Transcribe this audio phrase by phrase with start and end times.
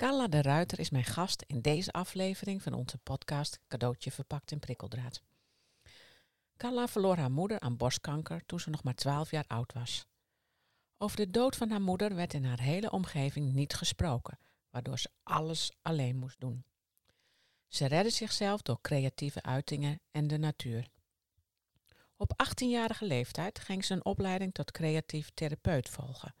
[0.00, 4.58] Carla de Ruiter is mijn gast in deze aflevering van onze podcast Cadeautje verpakt in
[4.58, 5.22] prikkeldraad.
[6.56, 10.06] Carla verloor haar moeder aan borstkanker toen ze nog maar 12 jaar oud was.
[10.98, 14.38] Over de dood van haar moeder werd in haar hele omgeving niet gesproken,
[14.70, 16.64] waardoor ze alles alleen moest doen.
[17.68, 20.88] Ze redde zichzelf door creatieve uitingen en de natuur.
[22.16, 26.34] Op 18-jarige leeftijd ging ze een opleiding tot creatief therapeut volgen.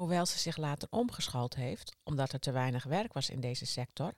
[0.00, 4.14] Hoewel ze zich later omgeschoold heeft, omdat er te weinig werk was in deze sector,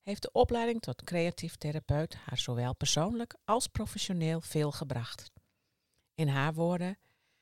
[0.00, 5.30] heeft de opleiding tot creatief therapeut haar zowel persoonlijk als professioneel veel gebracht.
[6.14, 6.98] In haar woorden: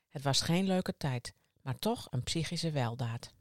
[0.09, 3.33] Het was geen leuke tijd, maar toch een psychische weldaad.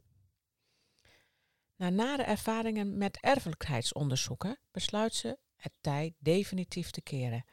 [1.76, 7.44] Na nare ervaringen met erfelijkheidsonderzoeken besluit ze het tij definitief te keren.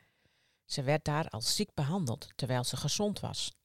[0.65, 3.58] Ze werd daar als ziek behandeld terwijl ze gezond was.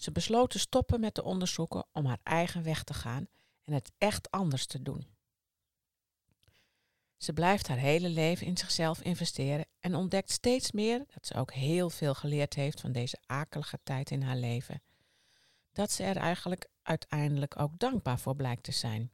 [0.00, 3.28] Ze besloot te stoppen met de onderzoeken om haar eigen weg te gaan
[3.64, 5.06] en het echt anders te doen.
[7.16, 11.52] Ze blijft haar hele leven in zichzelf investeren en ontdekt steeds meer dat ze ook
[11.52, 14.82] heel veel geleerd heeft van deze akelige tijd in haar leven.
[15.72, 19.12] Dat ze er eigenlijk uiteindelijk ook dankbaar voor blijkt te zijn,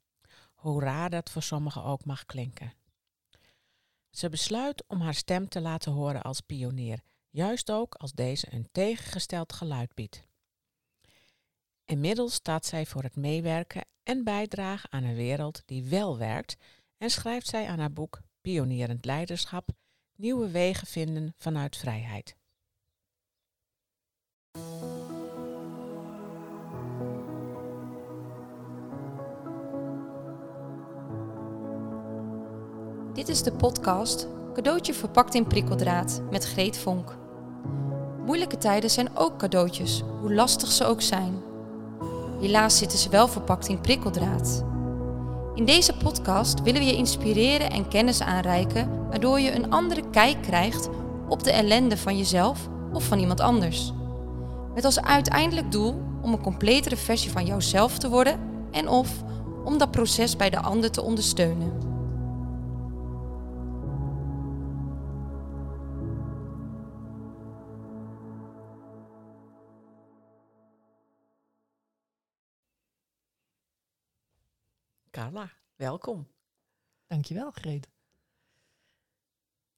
[0.55, 2.73] hoe raar dat voor sommigen ook mag klinken.
[4.11, 7.00] Ze besluit om haar stem te laten horen als pionier,
[7.31, 10.25] juist ook als deze een tegengesteld geluid biedt.
[11.87, 16.56] Inmiddels staat zij voor het meewerken en bijdragen aan een wereld die wel werkt
[16.98, 19.69] en schrijft zij aan haar boek Pionierend Leiderschap
[20.17, 22.37] Nieuwe wegen vinden vanuit vrijheid.
[33.12, 37.17] Dit is de podcast Cadeautje verpakt in prikkeldraad met Greet Vonk.
[38.25, 41.55] Moeilijke tijden zijn ook cadeautjes, hoe lastig ze ook zijn.
[42.41, 44.65] Helaas zitten ze wel verpakt in prikkeldraad.
[45.55, 50.43] In deze podcast willen we je inspireren en kennis aanreiken, waardoor je een andere kijk
[50.43, 50.89] krijgt
[51.28, 53.93] op de ellende van jezelf of van iemand anders.
[54.75, 58.41] Met als uiteindelijk doel om een completere versie van jouzelf te worden
[58.71, 59.09] en of
[59.65, 61.86] om dat proces bij de ander te ondersteunen.
[75.26, 76.28] Carla, welkom.
[77.06, 77.88] Dankjewel, Greet.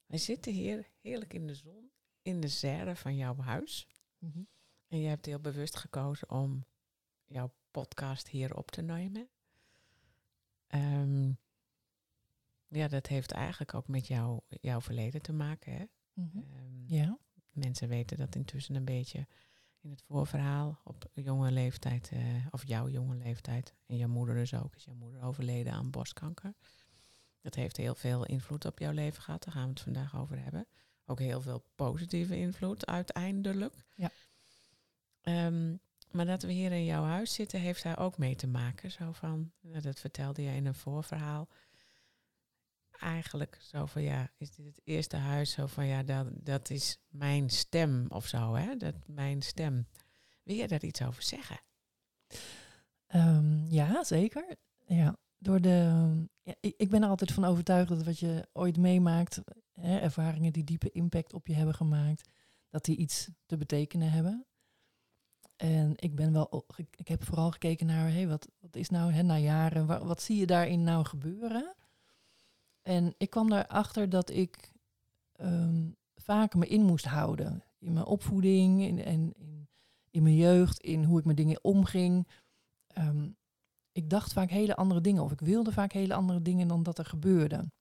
[0.05, 3.87] Wij zitten hier heerlijk in de zon, in de serre van jouw huis.
[4.17, 4.41] Mhm.
[4.87, 6.65] En je hebt heel bewust gekozen om
[7.25, 9.29] jouw podcast hier op te nemen.
[10.67, 11.31] Ehm,
[12.67, 15.73] ja, dat heeft eigenlijk ook met jou, jouw verleden te maken.
[15.73, 15.85] Hè?
[16.13, 16.37] Mhm.
[16.37, 17.19] Ehm, Ja.
[17.51, 19.27] Mensen weten dat intussen een beetje
[19.81, 24.53] in het voorverhaal op jonge leeftijd, eh, of jouw jonge leeftijd, en jouw moeder dus
[24.53, 26.53] ook, is jouw moeder overleden aan borstkanker.
[27.41, 30.43] Dat heeft heel veel invloed op jouw leven gehad, daar gaan we het vandaag over
[30.43, 30.67] hebben.
[31.05, 33.73] Ook heel veel positieve invloed uiteindelijk.
[33.95, 34.11] Ja.
[35.21, 35.75] Ehm,
[36.11, 38.91] maar dat we hier in jouw huis zitten, heeft daar ook mee te maken.
[38.91, 41.47] Zo van, nou, dat vertelde je in een voorverhaal.
[42.99, 45.51] Eigenlijk zo van ja, is dit het eerste huis?
[45.51, 48.75] Zo van ja, dat, dat is mijn stem of zo, hè?
[48.77, 49.87] Dat mijn stem.
[50.43, 51.59] Wil je daar iets over zeggen?
[53.07, 54.55] Ehm, ja, zeker.
[54.85, 56.29] Ja, door de,
[56.59, 59.41] ik, ben er altijd van overtuigd dat wat je ooit meemaakt,
[59.73, 62.29] hè, ervaringen die diepe impact op je hebben gemaakt,
[62.69, 64.45] dat die iets te betekenen hebben.
[65.55, 69.21] En ik ben wel, ik heb vooral gekeken naar, hey, wat, wat is nou, hè,
[69.21, 71.75] na jaren, wa- wat zie je daarin nou gebeuren?
[72.89, 74.71] En ik kwam erachter dat ik
[75.35, 77.63] ehm, vaak me in moest houden.
[77.79, 79.33] In mijn opvoeding in, in,
[80.11, 82.27] in mijn jeugd, in hoe ik met dingen omging.
[82.87, 83.29] Ehm,
[83.91, 86.97] ik dacht vaak hele andere dingen of ik wilde vaak hele andere dingen dan dat
[86.97, 87.71] er gebeurde.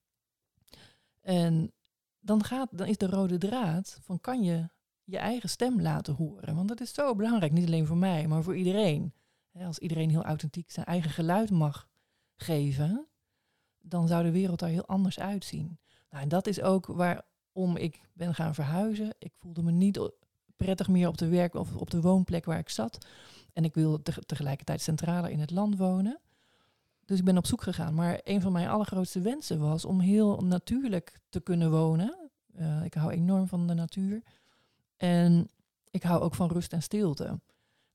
[1.21, 1.73] En
[2.21, 4.69] dan, gaat, dan is de rode draad van kan je
[5.05, 6.55] je eigen stem laten horen.
[6.55, 9.13] Want dat is zo belangrijk, niet alleen voor mij, maar voor iedereen.
[9.53, 11.89] Als iedereen heel authentiek zijn eigen geluid mag
[12.37, 13.08] geven,
[13.89, 15.79] dan zou de wereld er heel anders uitzien.
[16.11, 19.15] Nou, en dat is ook waarom ik ben gaan verhuizen.
[19.19, 20.11] Ik voelde me niet
[20.57, 23.07] prettig meer op de werk of op de woonplek waar ik zat.
[23.53, 26.19] En ik wilde teg- tegelijkertijd centraler in het land wonen.
[27.05, 27.95] Dus ik ben op zoek gegaan.
[27.95, 32.31] Maar een van mijn allergrootste wensen was om heel natuurlijk te kunnen wonen.
[32.55, 34.23] Eh, ik hou enorm van de natuur.
[34.97, 35.49] En
[35.91, 37.25] ik hou ook van rust en stilte.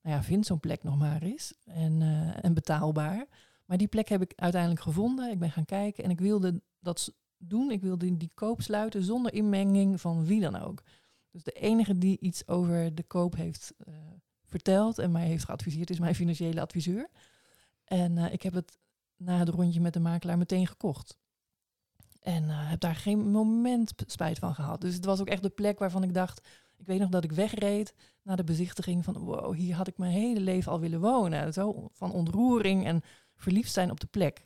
[0.02, 1.54] Nou ja, vind zo'n plek nog maar eens.
[1.66, 3.26] En, eh, en betaalbaar.
[3.66, 5.32] Maar die plek heb ik uiteindelijk gevonden.
[5.32, 7.72] Ik ben gaan kijken en ik wilde dat doen.
[7.72, 10.84] Ik wilde die koop sluiten zonder inmenging van wie dan ook.
[11.32, 13.94] Dus de enige die iets over de koop heeft eh,
[14.46, 17.10] verteld en mij heeft geadviseerd is mijn financiële adviseur.
[17.84, 18.78] En eh, ik heb het
[19.18, 21.18] na het rondje met de makelaar meteen gekocht.
[22.20, 24.82] En eh, heb daar geen moment spijt van gehad.
[24.82, 26.48] Dus het was ook echt de plek waarvan ik dacht...
[26.78, 29.18] Ik weet nog dat ik wegreed na de bezichtiging van...
[29.18, 31.54] wow, hier had ik mijn hele leven al willen wonen.
[31.54, 33.02] Zo van ontroering en
[33.44, 34.46] verliefd zijn op de plek.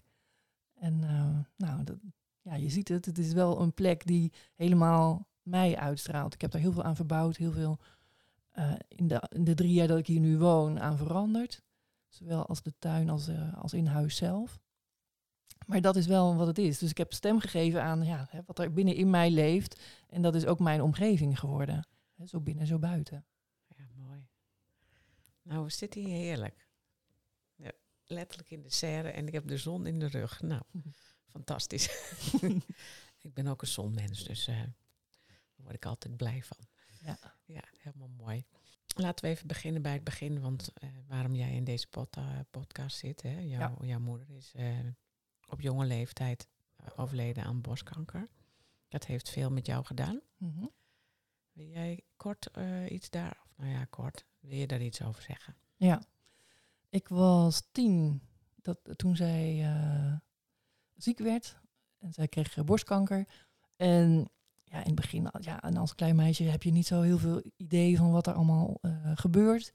[0.73, 1.97] En eh, nou, dat,
[2.41, 3.05] ja, je ziet het.
[3.05, 6.33] Het is wel een plek die helemaal mij uitstraalt.
[6.33, 7.37] Ik heb daar heel veel aan verbouwd.
[7.37, 7.79] Heel veel
[8.51, 11.63] eh, in, de, in de drie jaar dat ik hier nu woon aan veranderd.
[12.07, 14.59] Zowel als de tuin als, eh, als in huis zelf.
[15.65, 16.77] Maar dat is wel wat het is.
[16.77, 19.81] Dus ik heb stem gegeven aan ja, wat er binnen in mij leeft.
[20.09, 21.87] En dat is ook mijn omgeving geworden.
[22.25, 23.25] Zo binnen, zo buiten.
[23.67, 24.27] Ja, mooi.
[25.41, 26.66] Nou, we zitten hier heerlijk.
[28.07, 30.41] Ja, letterlijk in de serre en ik heb de zon in de rug.
[30.41, 30.61] Nou,
[31.35, 31.87] fantastisch.
[33.21, 34.71] ik ben ook een zonmens, dus eh, daar
[35.55, 36.57] word ik altijd blij van.
[37.01, 37.17] Ja.
[37.45, 38.45] Ja, helemaal mooi.
[38.95, 42.39] Laten we even beginnen bij het begin, want eh, waarom jij in deze pod- eh,
[42.51, 43.21] podcast zit.
[43.21, 43.39] Hè?
[43.39, 44.53] Jouw, jouw moeder is
[45.49, 46.47] op jonge leeftijd
[46.95, 48.29] overleden aan borstkanker.
[48.87, 50.21] Dat heeft veel met jou gedaan.
[50.37, 50.65] Mhm.
[51.51, 52.49] Wil jij kort
[52.89, 55.55] iets daar, of nou ja, kort, wil je daar iets over zeggen?
[55.75, 56.01] Ja,
[56.89, 58.21] ik was tien
[58.55, 60.13] dat, toen zij eh,
[60.95, 61.57] ziek werd.
[61.99, 63.27] En zij kreeg eh, borstkanker.
[63.75, 64.29] En
[64.63, 67.41] ja, in het begin, ja, en als klein meisje heb je niet zo heel veel
[67.55, 69.73] idee van wat er allemaal eh, gebeurt.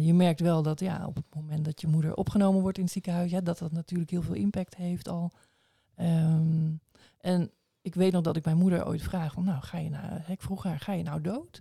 [0.00, 2.92] Je merkt wel dat ja, op het moment dat je moeder opgenomen wordt in het
[2.92, 5.32] ziekenhuis, ja, dat dat natuurlijk heel veel impact heeft al.
[5.94, 6.72] Ehm,
[7.18, 10.20] en ik weet nog dat ik mijn moeder ooit vraag van, nou, ga je nou,
[10.26, 11.60] ik vroeg haar, ga je nou dood?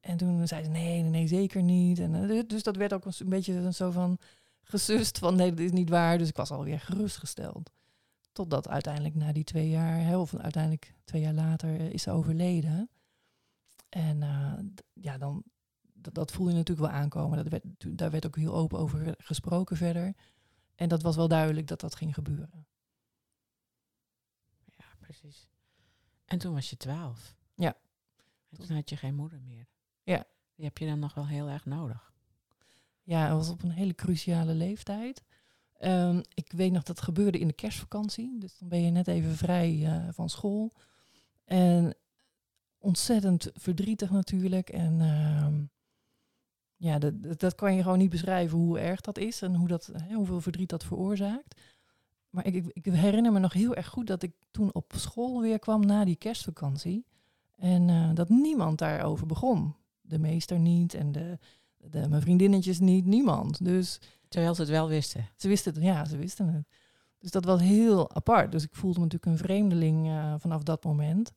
[0.00, 1.98] En toen zei ze, nee, nee, nee, zeker niet.
[1.98, 4.18] En, eh, dus dat werd ook een, beetje zo van
[4.62, 6.18] gesust van, nee, dat is niet waar.
[6.18, 7.70] Dus ik was alweer gerustgesteld.
[8.32, 12.10] Totdat uiteindelijk na die twee jaar, hè, of uiteindelijk twee jaar later, eh, is ze
[12.10, 12.90] overleden.
[13.88, 14.52] En eh,
[14.92, 15.42] ja, dan,
[15.82, 17.36] dat, dat voel je natuurlijk wel aankomen.
[17.36, 17.64] Dat werd,
[17.98, 20.14] daar werd ook heel open over gesproken verder.
[20.74, 22.66] En dat was wel duidelijk dat dat ging gebeuren.
[24.64, 25.48] Ja, precies.
[26.24, 27.36] En toen was je twaalf.
[27.54, 27.76] Ja.
[28.48, 29.66] En toen had je geen moeder meer.
[30.02, 30.24] Ja.
[30.54, 32.12] Die heb je dan nog wel heel erg nodig.
[33.02, 35.22] Ja, het was op een hele cruciale leeftijd.
[35.78, 38.38] Ehm, ik weet nog dat het gebeurde in de kerstvakantie.
[38.38, 40.72] Dus dan ben je net even vrij eh, van school.
[41.44, 41.94] En
[42.78, 44.68] ontzettend verdrietig natuurlijk.
[44.70, 45.62] En ehm,
[46.76, 49.68] ja, dat, dat- dat kan je gewoon niet beschrijven hoe erg dat is en hoe
[49.68, 51.60] dat, hè, hoeveel verdriet dat veroorzaakt.
[52.30, 55.40] Maar ik, ik, ik herinner me nog heel erg goed dat ik toen op school
[55.40, 57.06] weer kwam na die kerstvakantie.
[57.56, 59.74] En eh, dat niemand daarover begon.
[60.10, 61.38] De meester niet en de,
[61.76, 63.64] de, mijn vriendinnetjes niet, niemand.
[63.64, 65.28] Dus Terwijl ze het wel wisten.
[65.36, 66.66] ze wisten het, ja, ze wisten het.
[67.18, 68.52] Dus dat was heel apart.
[68.52, 71.32] Dus ik voelde me natuurlijk een vreemdeling eh, vanaf dat moment.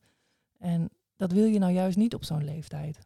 [0.58, 2.98] En dat wil je nou juist niet op zo'n leeftijd.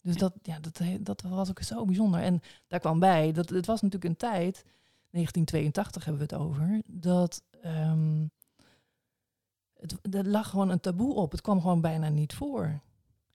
[0.00, 2.20] Dus dat, ja, dat, dat was ook zo bijzonder.
[2.20, 4.64] En daar kwam bij, dat het was natuurlijk een tijd,
[5.10, 8.26] 1982 hebben we het over, dat ehm,
[9.74, 11.30] het, er lag gewoon een taboe op.
[11.30, 12.80] Het kwam gewoon bijna niet voor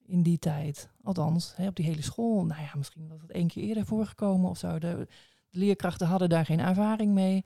[0.06, 0.90] in die tijd.
[1.04, 2.46] Althans, hè, op die hele school.
[2.46, 4.80] Nou ja, misschien was het één keer eerder voorgekomen of zo.
[4.80, 5.08] De,
[5.56, 7.46] leerkrachten hadden daar geen ervaring mee.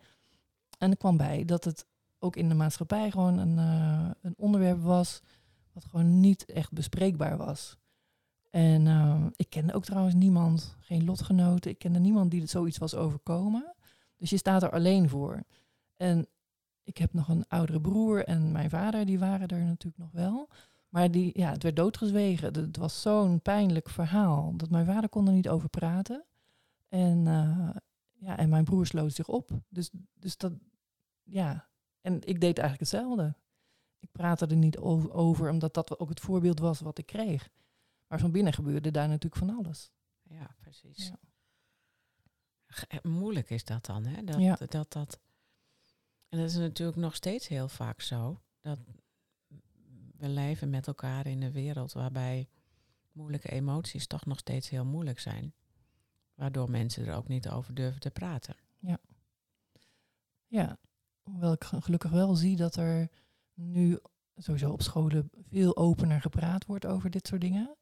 [0.78, 1.86] En er kwam bij dat het
[2.20, 5.22] ook in de maatschappij gewoon een, eh, een onderwerp was
[5.74, 7.78] wat gewoon niet echt bespreekbaar was.
[8.50, 11.72] En eh, ik kende ook trouwens niemand, geen lotgenoten.
[11.72, 13.76] Ik kende niemand die zoiets was overkomen.
[14.18, 15.44] Dus je staat er alleen voor.
[15.96, 16.28] En
[16.84, 20.50] ik heb nog een oudere broer en mijn vader, die waren er natuurlijk nog wel.
[20.88, 22.54] Maar die, ja, het werd doodgezwegen.
[22.54, 26.26] Het was zo'n pijnlijk verhaal dat mijn vader kon er niet over praten.
[26.88, 27.70] En, eh,
[28.14, 29.50] ja, en mijn broer sloot zich op.
[29.70, 30.54] Dus, dus dat,
[31.24, 31.70] ja.
[32.02, 33.36] En ik deed eigenlijk hetzelfde.
[34.00, 37.50] Ik praatte er niet over, omdat dat ook het voorbeeld was wat ik kreeg.
[38.08, 39.92] Maar van binnen gebeurde daar natuurlijk van alles.
[40.24, 41.08] Ja, precies.
[41.08, 41.20] Ja.
[42.88, 44.24] Eh, Moeilijk is dat dan, hè?
[44.24, 44.56] Dat, Ja.
[44.56, 45.20] dat, dat,
[46.30, 48.42] en dat is natuurlijk nog steeds heel vaak zo.
[48.60, 48.80] Dat
[50.18, 52.48] we leven met elkaar in een wereld waarbij
[53.12, 55.54] moeilijke emoties toch nog steeds heel moeilijk zijn.
[56.36, 58.56] Waardoor mensen er ook niet over durven te praten.
[60.48, 60.78] Ja,
[61.24, 63.10] hoewel ik ge- gelukkig wel zie dat er
[63.54, 64.00] nu
[64.36, 67.76] sowieso op scholen veel opener gepraat wordt over dit soort dingen.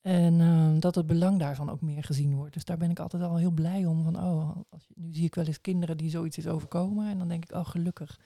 [0.00, 2.54] En ehm, dat het belang daarvan ook meer gezien wordt.
[2.54, 4.02] Dus daar ben ik altijd al heel blij om.
[4.04, 7.08] Van, oh, als je, nu zie ik wel eens kinderen die zoiets is overkomen.
[7.10, 8.20] En dan denk ik, oh gelukkig,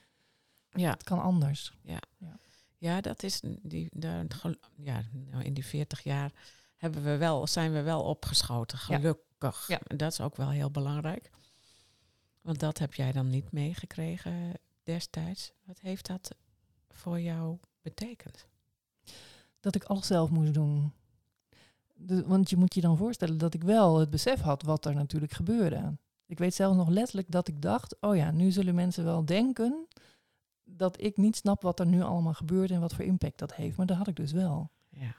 [0.71, 1.77] Ja, het kan anders.
[1.83, 1.99] ja
[3.01, 6.33] dat is die, daar, gel- ja, nou, in die 40 jaar
[6.77, 8.97] hebben we wel, zijn we wel opgeschoten, Ja.
[8.97, 9.67] gelukkig.
[9.69, 9.81] Ja.
[9.97, 11.31] Dat is ook wel heel belangrijk.
[12.41, 15.53] Want dat heb jij dan niet meegekregen destijds.
[15.65, 16.35] Wat heeft dat
[16.89, 18.47] voor jou betekend?
[19.61, 20.93] Dat ik alles zelf moest doen.
[21.95, 24.95] De- want je moet je dan voorstellen dat ik wel het besef had wat er
[24.95, 25.97] natuurlijk gebeurde.
[26.27, 29.87] Ik weet zelfs nog letterlijk dat ik dacht, oh ja, nu zullen mensen wel denken
[30.77, 33.77] dat ik niet snap wat er nu allemaal gebeurt en wat voor impact dat heeft.
[33.77, 34.71] Maar dat had ik dus wel.
[34.89, 35.17] Ja.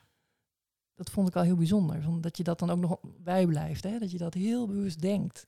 [0.95, 2.01] Dat vond ik al heel bijzonder.
[2.01, 3.83] Van dat je dat dan ook nog bijblijft.
[3.83, 3.99] Hè?
[3.99, 5.47] Dat je dat heel bewust denkt.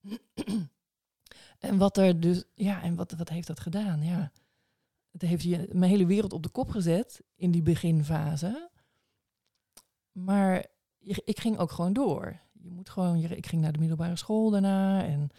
[1.58, 4.02] en wat er dus, ja, en wat, wat heeft dat gedaan?
[4.02, 4.32] Ja.
[5.10, 8.70] Het heeft je mijn hele wereld op de kop gezet in die beginfase.
[10.12, 10.66] Maar
[11.24, 12.40] ik ging ook gewoon door.
[12.52, 15.04] Je moet gewoon, ik ging naar de middelbare school daarna.
[15.04, 15.30] En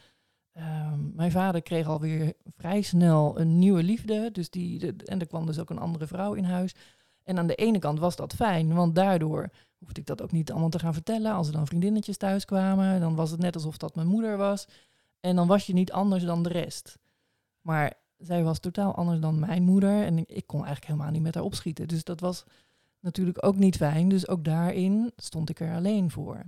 [0.53, 4.29] ehm, mijn vader kreeg alweer vrij snel een nieuwe liefde.
[4.31, 6.75] Dus die, en er kwam dus ook een andere vrouw in huis.
[7.23, 10.51] En aan de ene kant was dat fijn, want daardoor hoefde ik dat ook niet
[10.51, 11.33] allemaal te gaan vertellen.
[11.33, 14.67] Als er dan vriendinnetjes thuis kwamen, dan was het net alsof dat mijn moeder was.
[15.19, 16.97] En dan was je niet anders dan de rest.
[17.61, 20.03] Maar zij was totaal anders dan mijn moeder.
[20.03, 21.87] En ik, kon eigenlijk helemaal niet met haar opschieten.
[21.87, 22.43] Dus dat was
[22.99, 24.09] natuurlijk ook niet fijn.
[24.09, 26.43] Dus ook daarin stond ik er alleen voor.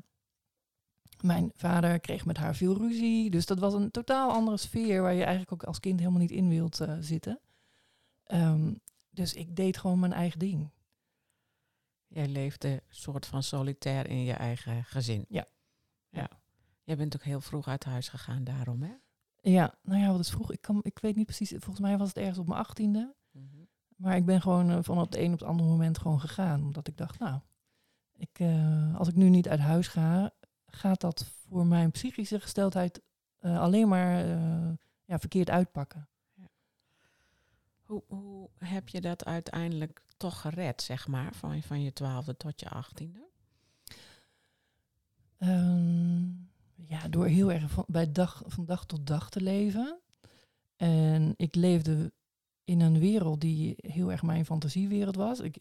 [1.21, 3.29] Mijn vader kreeg met haar veel ruzie.
[3.29, 6.31] Dus dat was een totaal andere sfeer waar je eigenlijk ook als kind helemaal niet
[6.31, 7.39] in wilt uh, zitten.
[8.27, 10.69] Um, dus ik deed gewoon mijn eigen ding.
[12.07, 15.25] Jij leefde soort van solitair in je eigen gezin.
[15.29, 15.47] Ja.
[16.09, 16.29] Ja.
[16.83, 18.93] Jij bent ook heel vroeg uit huis gegaan daarom, hè?
[19.41, 20.51] Ja, nou ja, wat is vroeg?
[20.51, 21.49] Ik, kan, ik weet niet precies.
[21.49, 23.15] Volgens mij was het ergens op mijn achttiende.
[23.31, 26.61] Mm Maar ik ben gewoon uh, van het een op het andere moment gewoon gegaan.
[26.61, 27.39] Omdat ik dacht, nou,
[28.13, 30.31] ik, uh, als ik nu niet uit huis ga,
[30.71, 33.01] gaat dat voor mijn psychische gesteldheid
[33.41, 34.25] uh, alleen maar
[35.05, 36.09] ja, verkeerd uitpakken.
[37.81, 42.59] Hoe, hoe heb je dat uiteindelijk toch gered, zeg maar, van, van je twaalfde tot
[42.59, 43.29] je achttiende?
[45.39, 49.99] Um, ja, door heel erg van, bij dag, van dag tot dag te leven.
[50.75, 52.11] En ik leefde
[52.63, 55.39] in een wereld die heel erg mijn fantasiewereld was.
[55.39, 55.57] Ik,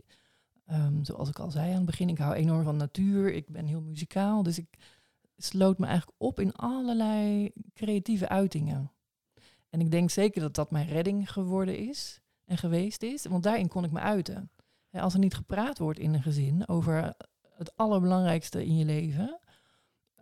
[0.70, 3.32] um, zoals ik al zei aan het begin, ik hou enorm van natuur.
[3.32, 4.42] Ik ben heel muzikaal.
[4.42, 4.99] Dus ik
[5.44, 8.92] sloot me eigenlijk op in allerlei creatieve uitingen.
[9.68, 13.68] En ik denk zeker dat dat mijn redding geworden is en geweest is, want daarin
[13.68, 14.50] kon ik me uiten.
[14.90, 17.14] als er niet gepraat wordt in een gezin over
[17.54, 19.40] het allerbelangrijkste in je leven,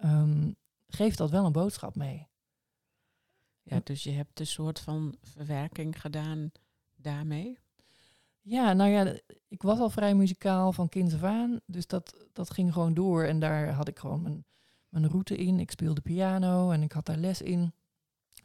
[0.04, 0.56] um,
[0.86, 2.28] geeft dat wel een boodschap mee.
[3.62, 6.50] Ja, dus je hebt een soort van verwerking gedaan
[6.96, 7.58] daarmee?
[8.40, 12.50] Ja, nou ja, ik was al vrij muzikaal van kinds af aan, dus dat, dat
[12.50, 13.24] ging gewoon door.
[13.24, 14.44] En daar had ik gewoon mijn,
[14.88, 15.60] mijn route in.
[15.60, 17.72] Ik speelde piano en ik had daar les in.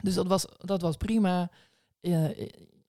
[0.02, 1.50] Dus dat was, dat was prima.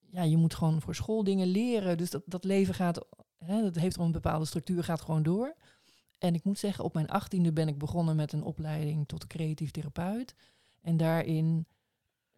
[0.09, 1.97] ja, je moet gewoon voor school dingen leren.
[1.97, 3.05] Dus dat, dat leven gaat,
[3.37, 5.55] hè, dat heeft al een bepaalde structuur, gaat gewoon door.
[6.17, 9.71] En ik moet zeggen, op mijn achttiende ben ik begonnen met een opleiding tot creatief
[9.71, 10.35] therapeut.
[10.81, 11.67] En daarin,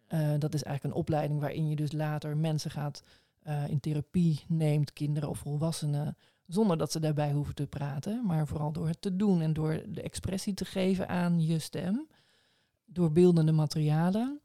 [0.08, 3.02] uh, dat is eigenlijk een opleiding waarin je dus later mensen gaat
[3.46, 6.16] uh, in therapie neemt, kinderen of volwassenen,
[6.48, 9.82] zonder dat ze daarbij hoeven te praten, maar vooral door het te doen en door
[9.88, 12.08] de expressie te geven aan je stem,
[12.84, 14.40] door beeldende materialen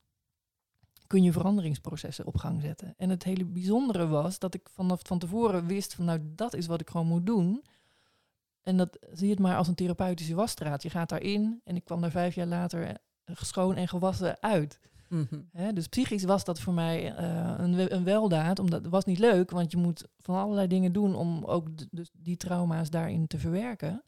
[1.08, 2.94] kun je veranderingsprocessen op gang zetten.
[2.98, 6.66] En het hele bijzondere was dat ik vanaf van tevoren wist van nou dat is
[6.68, 7.64] wat ik gewoon moet doen.
[8.62, 10.84] En dat zie je het maar als een therapeutische wasstraat.
[10.84, 14.80] Je gaat daarin en ik kwam daar vijf jaar later eh, schoon en gewassen uit.
[15.14, 15.74] Mhm.
[15.74, 19.52] dus psychisch was dat voor mij uh, een, een weldaad, omdat het was niet leuk,
[19.52, 24.04] want je moet van allerlei dingen doen om ook dus die trauma's daarin te verwerken,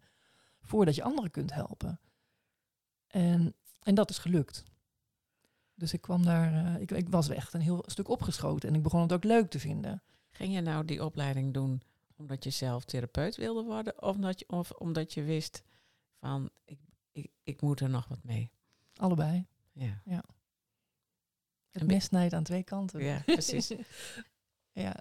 [0.62, 2.00] voordat je anderen kunt helpen.
[3.08, 4.64] En, en dat is gelukt.
[5.76, 8.84] Dus ik kwam daar, uh, ik, ik was echt een heel stuk opgeschoten en ik
[8.84, 10.04] begon het ook leuk te vinden.
[10.30, 11.82] Ging je nou die opleiding doen
[12.18, 15.64] omdat je zelf therapeut wilde worden of omdat je, of omdat je wist
[16.20, 16.80] van ik,
[17.12, 18.52] ik, ik moet er nog wat mee?
[18.96, 19.46] Allebei.
[19.72, 20.02] Ja.
[20.06, 20.24] ja.
[21.80, 23.04] Het mes snijdt aan twee kanten.
[23.04, 23.74] Ja, precies.
[24.72, 24.96] ja.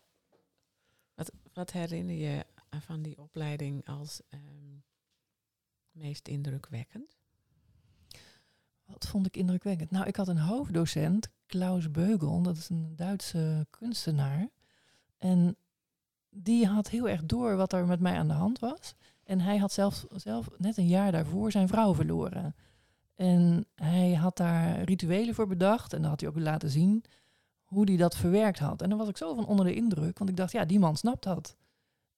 [1.14, 2.46] Wat, wat herinner je
[2.80, 4.82] van die opleiding als um,
[5.90, 7.16] meest indrukwekkend?
[8.84, 9.90] Wat vond ik indrukwekkend?
[9.90, 14.48] Nou, ik had een hoofddocent, Klaus Beugel, dat is een Duitse kunstenaar.
[15.18, 15.56] En
[16.30, 18.94] die had heel erg door wat er met mij aan de hand was.
[19.22, 22.54] En hij had zelf, zelf net een jaar daarvoor zijn vrouw verloren.
[23.14, 25.92] En hij had daar rituelen voor bedacht.
[25.92, 27.04] En dan had hij ook laten zien
[27.64, 28.82] hoe hij dat verwerkt had.
[28.82, 30.18] En dan was ik zo van onder de indruk.
[30.18, 31.56] Want ik dacht, ja, die man snapt dat.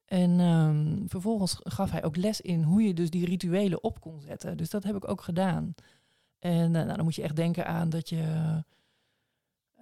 [0.05, 4.21] En um, vervolgens gaf hij ook les in hoe je dus die rituelen op kon
[4.21, 4.57] zetten.
[4.57, 5.75] Dus dat heb ik ook gedaan.
[6.39, 8.25] En uh, nou, dan moet je echt denken aan dat je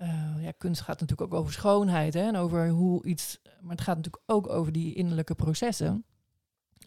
[0.02, 3.38] uh, ja, kunst gaat natuurlijk ook over schoonheid hè, en over hoe iets.
[3.60, 6.04] Maar het gaat natuurlijk ook over die innerlijke processen.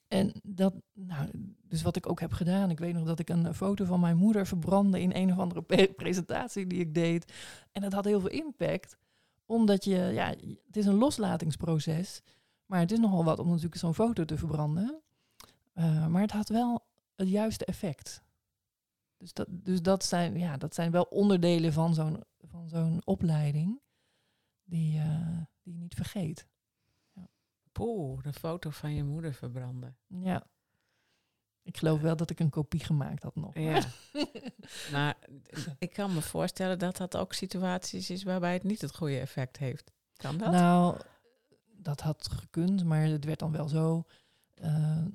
[0.08, 1.30] En dat, nou,
[1.62, 4.18] dus wat ik ook heb gedaan, ik weet nog dat ik een foto van mijn
[4.18, 5.62] moeder verbrandde in een of andere
[5.96, 7.34] presentatie die ik deed.
[7.72, 8.98] En dat had heel veel impact,
[9.46, 10.28] omdat je, ja,
[10.66, 12.22] het is een loslatingsproces,
[12.66, 15.02] maar het is nogal wat om natuurlijk zo'n foto te verbranden.
[15.76, 16.86] Uh, maar het had wel
[17.16, 18.24] het juiste effect.
[19.18, 23.82] Dus dat, dus dat, zijn, ja, dat zijn wel onderdelen van zo'n, van zo'n opleiding
[24.64, 26.48] die, uh, die je niet vergeet.
[27.78, 29.98] Poeh, de foto van je moeder verbranden.
[30.08, 30.48] Ja.
[31.64, 33.58] Ik geloof wel dat ik een kopie gemaakt had nog.
[33.58, 33.82] Ja.
[34.94, 35.18] maar
[35.80, 39.58] ik kan me voorstellen dat dat ook situaties is waarbij het niet het goede effect
[39.58, 39.92] heeft.
[40.16, 40.52] Kan dat?
[40.52, 40.98] Nou,
[41.68, 44.04] dat had gekund, maar het werd dan wel zo.
[44.64, 45.06] Uh,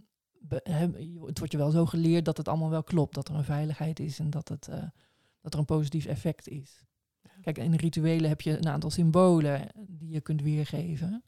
[0.49, 3.15] het wordt je wel zo geleerd dat het allemaal wel klopt.
[3.15, 4.85] Dat er een veiligheid is en dat, het, uh,
[5.41, 6.85] dat er een positief effect is.
[7.41, 11.25] Kijk, in rituelen heb je een aantal symbolen die je kunt weergeven.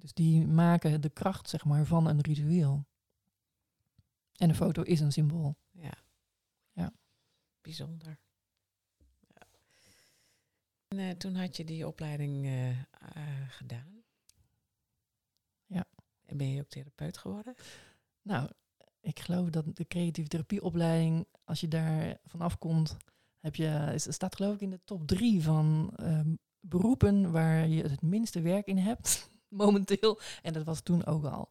[0.00, 2.84] Dus die maken de kracht, zeg maar, van een ritueel.
[4.36, 5.56] En een foto is een symbool.
[5.70, 5.94] Ja.
[6.72, 6.92] Ja.
[7.60, 8.18] Bijzonder.
[9.34, 9.46] Ja.
[10.88, 12.78] En uh, toen had je die opleiding uh, uh,
[13.48, 14.02] gedaan.
[15.66, 15.84] Ja.
[16.26, 17.54] En ben je ook therapeut geworden?
[18.22, 18.50] Nou,
[19.00, 22.96] ik geloof dat de creatieve therapieopleiding, als je daar vanaf komt,
[23.38, 28.02] heb je, staat geloof ik in de top drie van um, beroepen waar je het
[28.02, 29.30] minste werk in hebt,
[29.64, 30.20] momenteel.
[30.42, 31.48] En dat was toen ook al.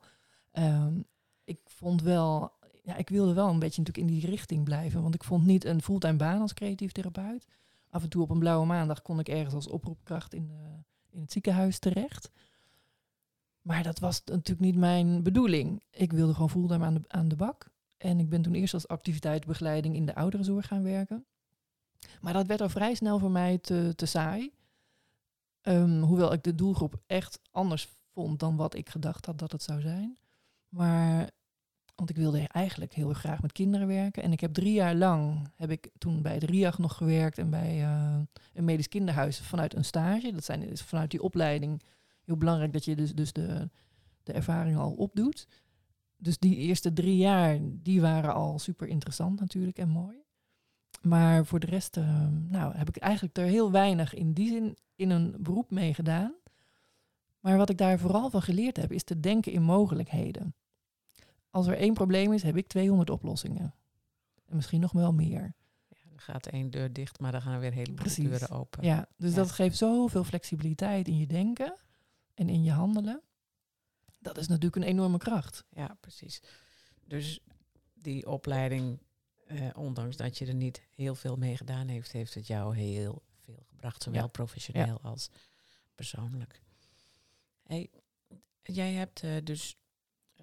[0.54, 1.06] Um,
[1.44, 2.52] ik vond wel,
[2.84, 5.66] ja, ik wilde wel een beetje natuurlijk in die richting blijven, want ik vond niet
[5.66, 7.46] een fulltime baan als creatief therapeut.
[7.90, 10.52] Af en toe op een blauwe maandag kon ik ergens als oproepkracht in,
[11.10, 12.32] in het ziekenhuis terecht.
[13.62, 15.84] Maar dat was natuurlijk niet mijn bedoeling.
[15.92, 17.70] Ik wilde gewoon fulltime aan de, aan de bak.
[17.98, 21.26] En ik ben toen eerst als activiteitsbegeleiding in de ouderenzorg gaan werken.
[22.22, 24.52] Maar dat werd al vrij snel voor mij te, te saai.
[25.64, 29.64] Um, hoewel ik de doelgroep echt anders vond dan wat ik gedacht had dat het
[29.64, 30.18] zou zijn.
[30.70, 31.30] Maar,
[31.96, 34.24] want ik wilde eigenlijk heel graag met kinderen werken.
[34.24, 37.50] En ik heb drie jaar lang, heb ik toen bij het RIAG nog gewerkt en
[37.50, 38.20] bij uh,
[38.54, 40.32] een medisch kinderhuis vanuit een stage.
[40.32, 41.82] Dat zijn dus vanuit die opleiding
[42.22, 43.70] heel belangrijk dat je dus, dus de,
[44.24, 45.48] de ervaring al opdoet.
[46.18, 50.18] Dus die eerste drie jaar, die waren al super interessant natuurlijk en mooi.
[51.02, 54.78] Maar voor de rest uh, nou, heb ik eigenlijk er heel weinig in die zin
[54.96, 56.34] in een beroep mee gedaan.
[57.40, 60.56] Maar wat ik daar vooral van geleerd heb, is te denken in mogelijkheden.
[61.50, 63.74] Als er één probleem is, heb ik 200 oplossingen.
[64.46, 65.56] En misschien nog wel meer.
[65.88, 68.84] Ja, er gaat één deur dicht, maar dan gaan er weer hele deuren open.
[68.84, 71.80] Ja, dus dat geeft zoveel flexibiliteit in je denken
[72.34, 73.22] en in je handelen.
[74.20, 75.66] Dat is natuurlijk een enorme kracht.
[75.70, 76.42] Ja, precies.
[77.06, 77.40] Dus
[77.94, 79.00] die opleiding,
[79.50, 83.24] eh, ondanks dat je er niet heel veel mee gedaan heeft, heeft het jou heel
[83.44, 85.30] veel gebracht, zowel professioneel als
[85.96, 86.62] persoonlijk.
[87.64, 87.90] Hey,
[88.64, 89.78] jij hebt uh, dus,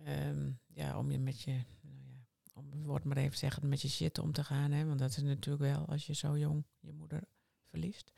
[0.09, 3.83] um, ja, om je met je, nou ja, om het woord maar even zeggen, met
[3.83, 6.65] je shit om te gaan, hè, want dat is natuurlijk wel als je zo jong
[6.81, 7.23] je moeder
[7.65, 8.13] verliest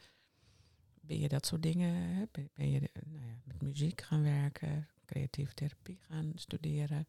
[1.09, 5.99] ben je dat soort dingen, ben je nou ja, met muziek gaan werken, creatieve therapie
[6.01, 7.07] gaan studeren.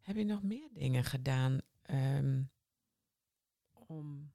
[0.00, 1.58] Heb je nog meer dingen gedaan
[1.90, 2.50] um,
[3.86, 4.32] om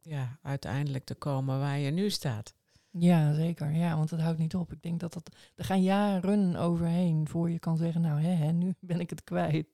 [0.00, 2.54] ja, uiteindelijk te komen waar je nu staat?
[2.90, 3.72] Ja, zeker.
[3.72, 4.72] Ja, want het houdt niet op.
[4.72, 8.52] Ik denk dat dat, er gaan jaren overheen voor je kan zeggen, nou hè, hè,
[8.52, 9.68] nu ben ik het kwijt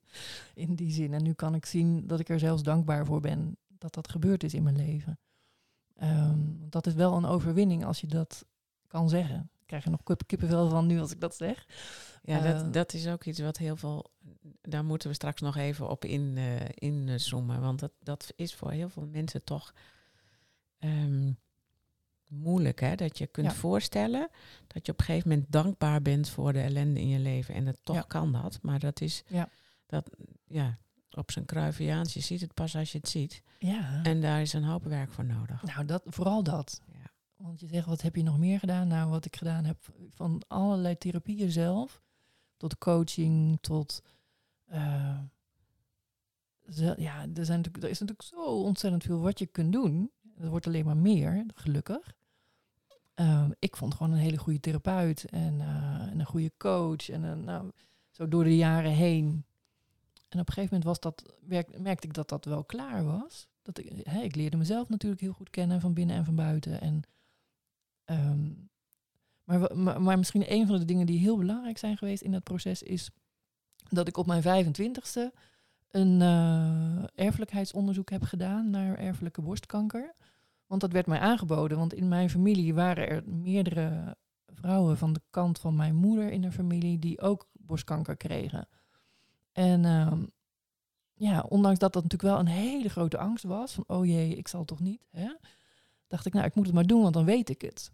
[0.53, 1.13] in die zin.
[1.13, 4.43] En nu kan ik zien dat ik er zelfs dankbaar voor ben dat dat gebeurd
[4.43, 5.19] is in mijn leven.
[6.03, 8.45] Um, dat is wel een overwinning als je dat
[8.87, 9.49] kan zeggen.
[9.67, 11.65] Ik krijg er nog kippenvel van nu als ik dat zeg.
[12.23, 14.11] Ja, dat, ehm, dat is ook iets wat heel veel.
[14.61, 17.61] Daar moeten we straks nog even op in, uh, inzoomen.
[17.61, 19.73] Want dat, dat is voor heel veel mensen toch
[20.79, 21.37] um,
[22.29, 22.79] moeilijk.
[22.79, 22.95] Hè?
[22.95, 24.29] Dat je kunt voorstellen
[24.67, 27.53] dat je op een gegeven moment dankbaar bent voor de ellende in je leven.
[27.53, 28.59] En dat toch kan dat.
[28.61, 29.23] Maar dat is.
[29.27, 29.49] Ja.
[29.85, 30.09] Dat,
[30.45, 30.77] ja,
[31.11, 32.13] op zijn kruiviaans.
[32.13, 33.41] Je ziet het pas als je het ziet.
[33.59, 34.03] Ja.
[34.03, 35.63] En daar is een hoop werk voor nodig.
[35.63, 36.81] Nou, dat, vooral dat.
[37.37, 38.87] Want je zegt, wat heb je nog meer gedaan?
[38.87, 39.77] Nou, wat ik gedaan heb
[40.13, 42.01] van allerlei therapieën zelf,
[42.57, 44.03] tot coaching, tot...
[44.73, 45.19] Uh,
[46.97, 50.11] ja, er, zijn er is natuurlijk zo ontzettend veel wat je kunt doen.
[50.37, 52.15] Er wordt alleen maar meer, gelukkig.
[53.15, 57.09] Uh, ik vond gewoon een hele goede therapeut en, uh, en een goede coach.
[57.09, 57.71] En nou,
[58.09, 59.45] zo door de jaren heen
[60.29, 61.33] en op een gegeven moment was dat,
[61.77, 63.47] merkte ik dat dat wel klaar was.
[63.61, 63.85] Dat ik,
[64.23, 66.81] ik leerde mezelf natuurlijk heel goed kennen van binnen en van buiten.
[66.81, 67.01] En,
[68.07, 68.49] ehm,
[69.43, 72.83] maar, maar, misschien een van de dingen die heel belangrijk zijn geweest in dat proces
[72.83, 73.09] is
[73.89, 75.35] dat ik op mijn 25ste
[75.91, 80.13] een uh, erfelijkheidsonderzoek heb gedaan naar erfelijke borstkanker.
[80.65, 85.21] Want dat werd mij aangeboden, want in mijn familie waren er meerdere vrouwen van de
[85.29, 88.67] kant van mijn moeder in de familie die ook borstkanker kregen.
[89.51, 90.23] En ehm,
[91.13, 94.47] ja, ondanks dat dat natuurlijk wel een hele grote angst was, van oh jee, ik
[94.47, 95.35] zal toch niet, hè,
[96.07, 97.91] dacht ik, nou, ik moet het maar doen, want dan weet ik het.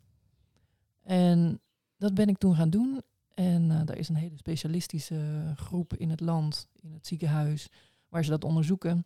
[1.03, 1.61] En
[1.97, 3.01] dat ben ik toen gaan doen.
[3.33, 7.69] En uh, daar is een hele specialistische groep in het land, in het ziekenhuis,
[8.09, 9.05] waar ze dat onderzoeken.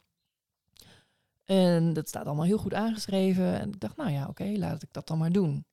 [1.43, 3.59] En dat staat allemaal heel goed aangeschreven.
[3.59, 5.65] En ik dacht, nou ja, oké, laat ik dat dan maar doen.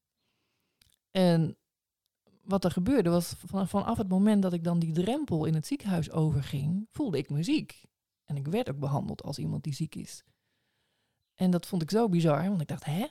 [1.11, 1.57] En
[2.43, 6.11] wat er gebeurde was, vanaf het moment dat ik dan die drempel in het ziekenhuis
[6.11, 7.85] overging, voelde ik me ziek.
[8.25, 10.25] En ik werd ook behandeld als iemand die ziek is.
[11.35, 13.07] En dat vond ik zo bizar, want ik dacht, hè?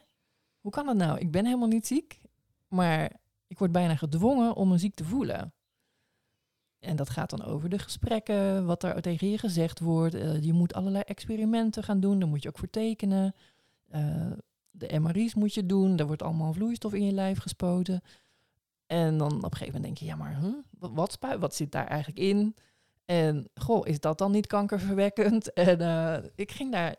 [0.59, 1.19] Hoe kan dat nou?
[1.19, 2.21] Ik ben helemaal niet ziek,
[2.73, 3.11] maar
[3.47, 5.53] ik word bijna gedwongen om me ziek te voelen.
[6.79, 10.15] En dat gaat dan over de gesprekken, wat er tegen je gezegd wordt.
[10.15, 13.35] Uh, je moet allerlei experimenten gaan doen, daar moet je ook voor tekenen.
[13.95, 14.31] Uh,
[14.71, 18.01] de MRI's moet je doen, er wordt allemaal vloeistof in je lijf gespoten.
[18.85, 20.39] En dan op een gegeven moment denk je, ja maar
[20.93, 22.55] wat, wat, zit daar eigenlijk in?
[23.05, 25.53] En goh, is dat dan niet kankerverwekkend?
[25.53, 26.95] En uh, ik ging daar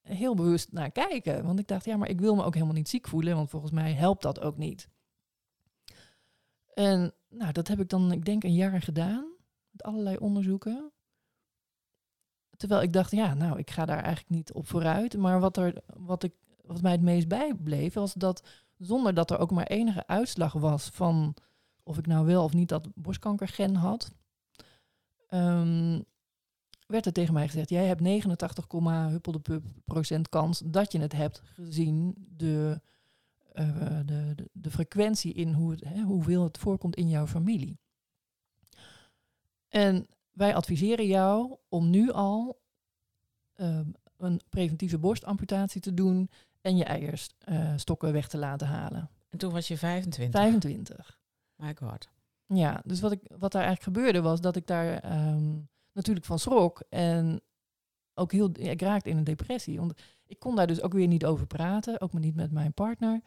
[0.00, 1.44] heel bewust naar kijken.
[1.44, 3.36] Want ik dacht, ja, maar ik wil me ook helemaal niet ziek voelen.
[3.36, 4.88] Want volgens mij helpt dat ook niet.
[6.74, 9.32] En nou, dat heb ik dan, ik denk, een jaar gedaan.
[9.70, 10.92] Met allerlei onderzoeken.
[12.56, 15.16] Terwijl ik dacht, ja, nou, ik ga daar eigenlijk niet op vooruit.
[15.16, 16.32] Maar wat, er, wat, ik,
[16.62, 18.42] wat mij het meest bijbleef, was dat
[18.78, 21.36] zonder dat er ook maar enige uitslag was van
[21.82, 24.14] of ik nou wel of niet dat borstkankergen had,
[25.30, 26.04] um,
[26.86, 28.66] werd er tegen mij gezegd, jij hebt 89,
[29.10, 32.80] huppelde procent kans dat je het hebt gezien de,
[33.54, 37.78] de, de, de, frequentie in hoe het, hè, hoeveel het voorkomt in jouw familie.
[39.68, 42.60] En wij adviseren jou om nu al
[43.56, 43.80] uh,
[44.16, 49.10] een preventieve borstamputatie te doen en je eierstokken weg te laten halen.
[49.28, 50.40] En toen was je 25?
[50.40, 51.18] 25.
[51.56, 52.08] My god.
[52.46, 56.38] Ja, dus wat, ik, wat daar eigenlijk gebeurde was dat ik daar um, natuurlijk van
[56.38, 56.82] schrok.
[56.88, 57.40] En
[58.14, 59.78] ook heel, ik raakte in een depressie.
[59.78, 62.72] Want ik kon daar dus ook weer niet over praten, ook maar niet met mijn
[62.72, 63.20] partner.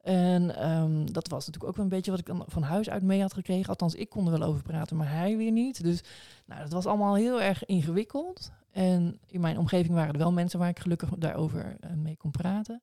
[0.00, 3.02] En um, dat was natuurlijk ook wel een beetje wat ik dan van huis uit
[3.02, 3.68] mee had gekregen.
[3.68, 5.82] Althans, ik kon er wel over praten, maar hij weer niet.
[5.82, 6.02] Dus
[6.46, 8.50] nou, dat was allemaal heel erg ingewikkeld.
[8.70, 12.30] En in mijn omgeving waren er wel mensen waar ik gelukkig daarover uh, mee kon
[12.30, 12.82] praten.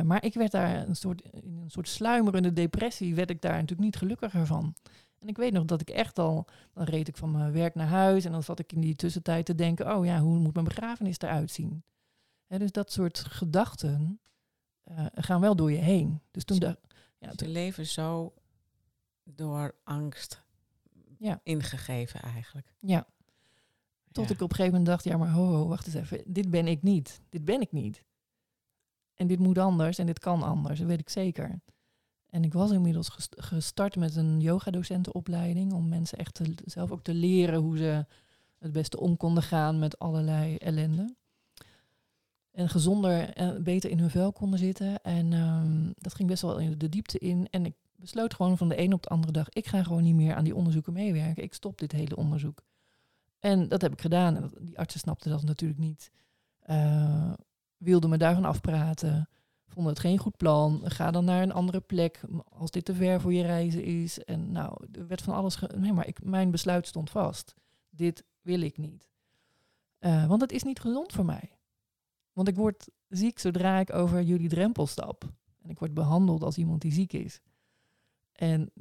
[0.00, 3.52] Uh, maar ik werd daar een soort, in een soort sluimerende depressie, werd ik daar
[3.52, 4.74] natuurlijk niet gelukkiger van.
[5.18, 7.86] En ik weet nog dat ik echt al, dan reed ik van mijn werk naar
[7.86, 10.66] huis en dan zat ik in die tussentijd te denken, oh ja, hoe moet mijn
[10.66, 11.84] begrafenis eruit zien?
[12.46, 14.20] Dus dat soort gedachten
[14.98, 16.20] uh, gaan wel door je heen.
[16.30, 16.78] Dus toen de,
[17.18, 18.34] ja, dus je leven zo
[19.24, 20.44] door angst
[21.18, 21.40] ja.
[21.42, 22.74] ingegeven eigenlijk.
[22.78, 23.06] Ja.
[24.12, 26.50] Tot ik op een gegeven moment dacht, ja maar ho, ho, wacht eens even, dit
[26.50, 27.20] ben ik niet.
[27.28, 28.04] Dit ben ik niet.
[29.14, 31.60] En dit moet anders en dit kan anders, dat weet ik zeker.
[32.26, 37.14] En ik was inmiddels gestart met een yogadocentenopleiding om mensen echt te, zelf ook te
[37.14, 38.06] leren hoe ze
[38.58, 41.14] het beste om konden gaan met allerlei ellende.
[42.52, 45.02] En gezonder en beter in hun vel konden zitten.
[45.02, 47.48] En um, dat ging best wel in de diepte in.
[47.50, 50.14] En ik besloot gewoon van de een op de andere dag, ik ga gewoon niet
[50.14, 51.42] meer aan die onderzoeken meewerken.
[51.42, 52.62] Ik stop dit hele onderzoek.
[53.38, 54.50] En dat heb ik gedaan.
[54.60, 56.10] Die artsen snapten dat natuurlijk niet.
[56.70, 57.32] Uh,
[57.76, 59.28] wilden me daarvan afpraten
[59.72, 60.80] vonden het geen goed plan.
[60.84, 64.24] Ga dan naar een andere plek als dit te ver voor je reizen is.
[64.24, 65.58] En nou, er werd van alles.
[65.76, 67.54] nee, maar ik, mijn besluit stond vast.
[67.90, 69.08] Dit wil ik niet.
[70.00, 71.50] Uh, want het is niet gezond voor mij.
[72.32, 75.32] Want ik word ziek zodra ik over jullie drempel stap.
[75.62, 77.40] En ik word behandeld als iemand die ziek is.
[78.32, 78.72] En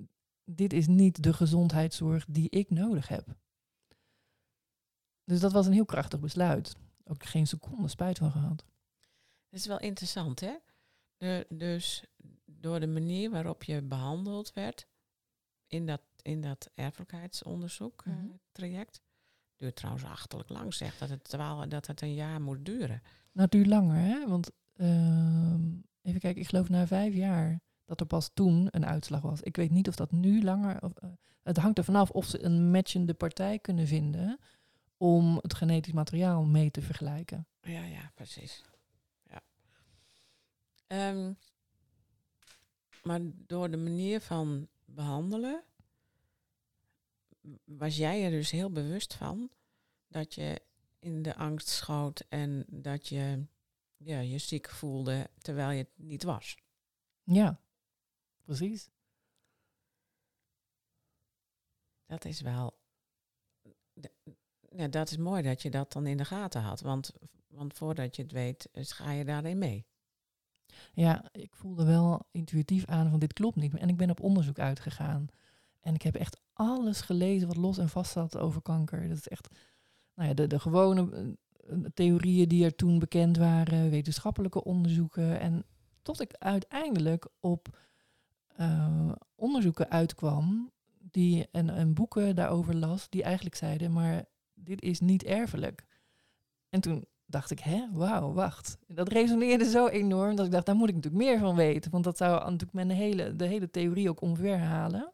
[0.44, 3.36] dit is niet de gezondheidszorg die ik nodig heb.
[5.24, 6.76] Dus dat was een heel krachtig besluit.
[7.04, 8.66] Ook geen seconde spijt van gehad.
[9.50, 10.56] Dat is wel interessant, hè?
[11.18, 12.04] De, dus
[12.46, 14.88] door de manier waarop je behandeld werd
[15.68, 18.40] in dat, in dat erfelijkheidsonderzoek mm -hmm.
[18.52, 19.02] traject.
[19.58, 23.02] Duurt trouwens achterlijk lang, zegt dat het, terwijl, dat het een jaar moet duren.
[23.32, 24.28] Nou, het langer, hè?
[24.28, 25.54] Want uh,
[26.02, 29.42] even kijken, ik geloof na vijf jaar dat er pas toen een uitslag was.
[29.42, 30.84] Ik weet niet of dat nu langer.
[30.84, 31.10] Of, uh,
[31.44, 34.40] het hangt er vanaf of ze een matchende partij kunnen vinden
[34.98, 37.48] om het genetisch materiaal mee te vergelijken.
[37.62, 38.64] Ja, ja, precies.
[40.92, 41.38] Um,
[43.04, 45.64] maar door de manier van behandelen
[47.64, 49.50] was jij er dus heel bewust van
[50.08, 50.62] dat je
[51.02, 53.46] in de angst schoot en dat je
[53.98, 56.58] ja, je ziek voelde terwijl je het niet was.
[57.24, 57.62] Ja,
[58.44, 58.90] precies.
[62.06, 62.80] Dat is wel.
[64.70, 66.82] Ja, dat is mooi dat je dat dan in de gaten had.
[66.82, 67.12] Want,
[67.48, 69.86] want voordat je het weet, ga je daarin mee.
[70.94, 73.78] Ja, ik voelde wel intuïtief aan van dit klopt niet.
[73.78, 75.28] En ik ben op onderzoek uitgegaan.
[75.80, 79.08] En ik heb echt alles gelezen wat los en vast zat over kanker.
[79.08, 79.48] Dat is echt
[80.16, 81.36] nou ja, de, de gewone
[81.68, 85.40] eh, theorieën die er toen bekend waren, wetenschappelijke onderzoeken.
[85.40, 85.66] En
[86.02, 87.80] tot ik uiteindelijk op
[88.60, 95.00] uh, onderzoeken uitkwam die, en, en boeken daarover las, die eigenlijk zeiden, maar dit is
[95.00, 95.86] niet erfelijk.
[96.70, 98.78] En toen dacht ik, hè, wauw, wacht.
[98.88, 101.92] Dat resoneerde zo enorm dat ik dacht, daar moet ik natuurlijk meer van weten.
[101.92, 105.14] Want dat zou natuurlijk mijn hele, de hele theorie ook omverhalen.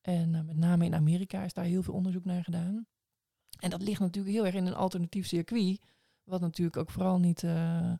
[0.00, 2.86] En eh, met name in Amerika is daar heel veel onderzoek naar gedaan.
[3.66, 5.80] En dat ligt natuurlijk heel erg in een alternatief circuit.
[6.24, 7.92] Wat natuurlijk ook vooral niet uh,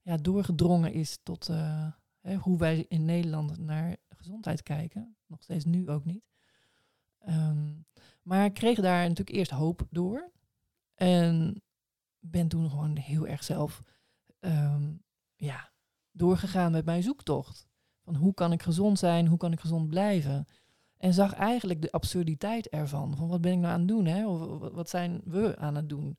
[0.00, 5.16] ja, doorgedrongen is tot uh, hè, hoe wij in Nederland naar gezondheid kijken.
[5.26, 6.24] Nog steeds nu ook niet.
[7.28, 7.84] Um,
[8.22, 10.30] maar ik kreeg daar natuurlijk eerst hoop door.
[10.94, 11.62] En
[12.18, 13.82] ben toen gewoon heel erg zelf
[14.40, 15.02] um,
[15.34, 15.72] ja,
[16.10, 17.68] doorgegaan met mijn zoektocht.
[18.00, 20.46] Van hoe kan ik gezond zijn, hoe kan ik gezond blijven?
[21.00, 23.16] En zag eigenlijk de absurditeit ervan.
[23.16, 24.06] Van wat ben ik nou aan het doen?
[24.06, 24.26] Hè?
[24.26, 26.18] Of wat zijn we aan het doen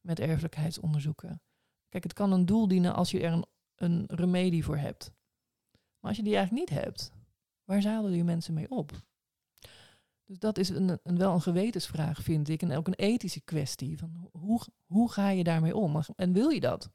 [0.00, 1.42] met erfelijkheidsonderzoeken?
[1.88, 5.12] Kijk, het kan een doel dienen als je er een, een remedie voor hebt.
[5.72, 7.12] Maar als je die eigenlijk niet hebt,
[7.64, 9.02] waar zadelen je mensen mee op?
[10.24, 12.62] Dus dat is een, een, wel een gewetensvraag, vind ik.
[12.62, 13.98] En ook een ethische kwestie.
[13.98, 16.00] Van hoe, hoe ga je daarmee om?
[16.16, 16.90] En wil je dat?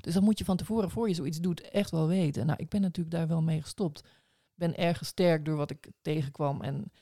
[0.00, 2.46] Dus dat moet je van tevoren, voor je zoiets doet, echt wel weten.
[2.46, 4.21] Nou, ik ben natuurlijk daar wel mee gestopt.
[4.62, 6.60] Ben erg gesterkt door wat ik tegenkwam.
[6.60, 6.92] En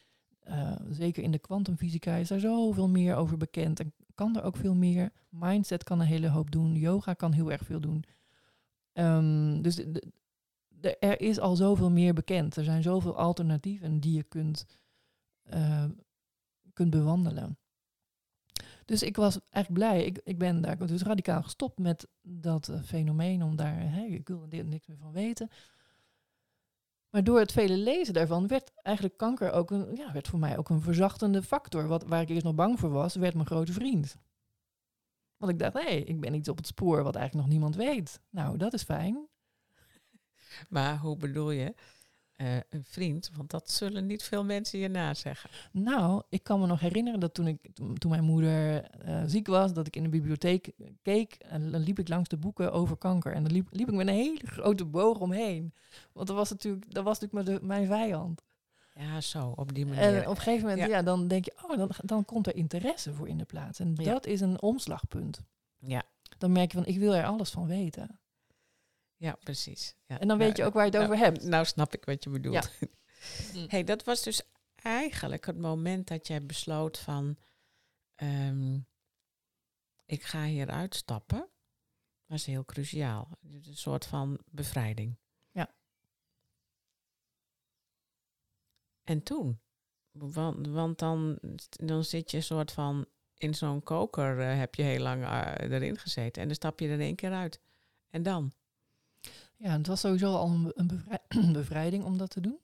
[0.48, 3.80] uh, zeker in de kwantumfysica is daar zoveel meer over bekend.
[3.80, 5.12] En kan er ook veel meer.
[5.28, 6.74] Mindset kan een hele hoop doen.
[6.74, 8.04] Yoga kan heel erg veel doen.
[8.92, 9.74] Um, dus
[10.68, 12.56] de, er is al zoveel meer bekend.
[12.56, 14.66] Er zijn zoveel alternatieven die je kunt
[15.54, 15.84] uh,
[16.72, 17.58] kunt bewandelen.
[18.84, 20.04] Dus ik was eigenlijk blij.
[20.04, 24.28] Ik, ik ben daar dus radicaal gestopt met dat uh, fenomeen om daar, hey, ik
[24.28, 25.50] wilde er niks meer van weten.
[27.10, 30.58] Maar door het vele lezen daarvan werd eigenlijk kanker ook een, ja, werd voor mij
[30.58, 31.86] ook een verzachtende factor.
[31.86, 34.16] Wat, waar ik eerst nog bang voor was, werd mijn grote vriend.
[35.36, 37.76] Want ik dacht, hé, hey, ik ben iets op het spoor wat eigenlijk nog niemand
[37.76, 38.20] weet.
[38.30, 39.28] Nou, dat is fijn.
[40.68, 41.74] Maar hoe bedoel je?
[42.40, 43.30] Uh, een vriend?
[43.36, 45.50] Want dat zullen niet veel mensen je nazeggen.
[45.72, 49.72] Nou, ik kan me nog herinneren dat toen, ik, toen mijn moeder uh, ziek was,
[49.72, 50.72] dat ik in de bibliotheek
[51.02, 53.32] keek en dan liep ik langs de boeken over kanker.
[53.32, 55.74] En dan liep, liep ik met een hele grote boog omheen.
[56.12, 58.42] Want dat was natuurlijk, dat was natuurlijk mijn vijand.
[58.94, 60.02] Ja, zo, op die manier.
[60.02, 63.14] En op een gegeven moment, ja, dan denk je, oh, dan, dan komt er interesse
[63.14, 63.78] voor in de plaats.
[63.78, 65.40] En dat is een omslagpunt.
[65.78, 66.02] Ja.
[66.38, 68.19] Dan merk je van, ik wil er alles van weten.
[69.20, 69.94] Ja, precies.
[70.06, 70.20] Ja.
[70.20, 71.42] En dan weet je ook waar je het nou, over hebt.
[71.42, 72.70] Nou snap ik wat je bedoelt.
[72.78, 72.88] Ja.
[73.68, 74.42] hey, dat was dus
[74.74, 77.36] eigenlijk het moment dat jij besloot van...
[78.16, 78.86] Um,
[80.06, 81.38] ik ga hier uitstappen.
[81.38, 81.48] Dat
[82.26, 83.38] was heel cruciaal.
[83.42, 85.18] Een soort van bevrijding.
[85.50, 85.74] Ja.
[89.02, 89.60] En toen?
[90.10, 91.38] Want, want dan,
[91.70, 93.06] dan zit je een soort van...
[93.36, 96.42] In zo'n koker uh, heb je heel lang uh, erin gezeten.
[96.42, 97.60] En dan stap je er in één keer uit.
[98.10, 98.52] En dan?
[99.62, 100.72] Ja, het was sowieso al een,
[101.28, 102.58] een bevrijding om dat te doen.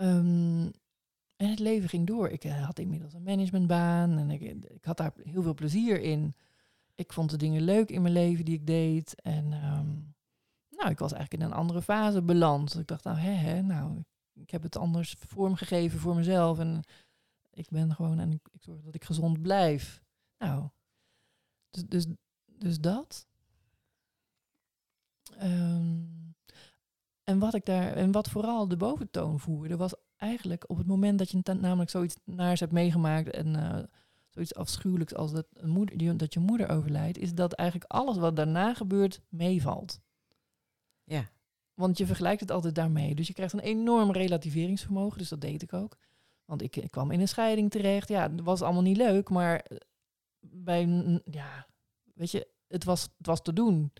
[0.00, 0.72] Um,
[1.36, 2.28] en het leven ging door.
[2.28, 6.34] Ik uh, had inmiddels een managementbaan en ik, ik, had daar heel veel plezier in.
[6.94, 9.20] Ik vond de dingen leuk in mijn leven die ik deed.
[9.22, 10.14] En um,
[10.70, 12.78] nou, ik was eigenlijk in een andere fase beland.
[12.78, 16.58] Ik dacht, nou, hè, hè, nou, ik heb het anders vormgegeven voor mezelf.
[16.58, 16.82] En
[17.50, 20.02] ik ben gewoon en ik, ik zorg dat ik gezond blijf.
[20.38, 20.68] Nou,
[21.70, 22.06] dus, dus,
[22.44, 23.26] dus dat.
[25.42, 26.34] Um,
[27.24, 31.18] en wat ik daar, en wat vooral de boventoon voerde, was eigenlijk op het moment
[31.18, 33.78] dat je namelijk zoiets naars hebt meegemaakt en uh,
[34.28, 38.36] zoiets afschuwelijks als dat, een moeder, dat je moeder overlijdt, is dat eigenlijk alles wat
[38.36, 40.00] daarna gebeurt meevalt.
[41.04, 41.30] Ja.
[41.74, 43.14] Want je vergelijkt het altijd daarmee.
[43.14, 45.96] Dus je krijgt een enorm relativeringsvermogen, dus dat deed ik ook.
[46.44, 48.08] Want ik, ik kwam in een scheiding terecht.
[48.08, 49.76] Ja, het was allemaal niet leuk, maar eh,
[50.40, 50.86] bij,
[51.24, 51.66] ja,
[52.14, 53.92] weet je, het was, het was te doen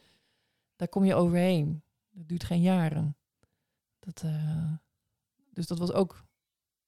[0.85, 1.83] daar kom je overheen.
[2.11, 3.17] Dat duurt geen jaren.
[3.99, 4.73] Dat, uh,
[5.51, 6.25] dus dat was ook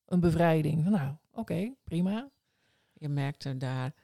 [0.04, 0.82] een bevrijding.
[0.82, 2.30] Van, nou, oké, okay, prima.
[2.92, 3.94] Je merkte daar,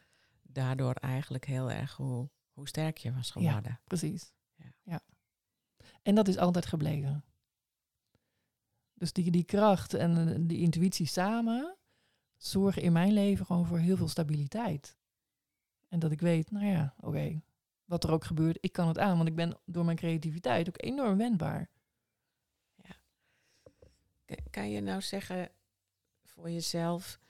[0.42, 3.70] daardoor eigenlijk heel erg hoe, hoe sterk je was geworden.
[3.70, 4.32] Ja, precies.
[4.54, 4.72] Ja.
[4.82, 5.00] ja.
[6.02, 7.24] En dat is altijd gebleven.
[8.94, 11.76] Dus die, die kracht en die intuïtie samen
[12.36, 14.96] zorgen in mijn leven gewoon voor heel veel stabiliteit.
[15.88, 17.42] En dat ik weet, nou ja, oké, okay,
[17.92, 20.82] wat er ook gebeurt, ik kan het aan, want ik ben door mijn creativiteit ook
[20.82, 21.68] enorm wendbaar.
[22.74, 22.94] Ja.
[24.50, 25.50] Kan je nou zeggen
[26.24, 27.20] voor jezelf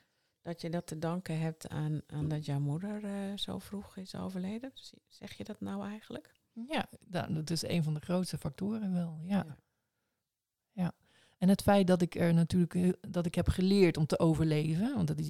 [0.42, 4.14] dat je dat te danken hebt aan, aan dat jouw moeder uh, zo vroeg is
[4.14, 4.72] overleden?
[5.08, 6.40] Zeg je dat nou eigenlijk?
[6.52, 6.88] Ja,
[7.28, 9.44] dat is een van de grootste factoren wel, ja.
[9.46, 9.56] ja.
[10.72, 10.92] ja.
[11.38, 15.08] En het feit dat ik er natuurlijk dat ik heb geleerd om te overleven, want
[15.08, 15.28] dat is,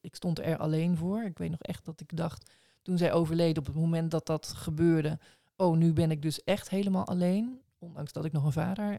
[0.00, 1.22] ik stond er alleen voor.
[1.22, 2.50] Ik weet nog echt dat ik dacht,
[2.84, 5.18] toen zij overleed, op het moment dat dat gebeurde,
[5.56, 7.60] oh, nu ben ik dus echt helemaal alleen.
[7.78, 8.98] Ondanks dat ik nog een vader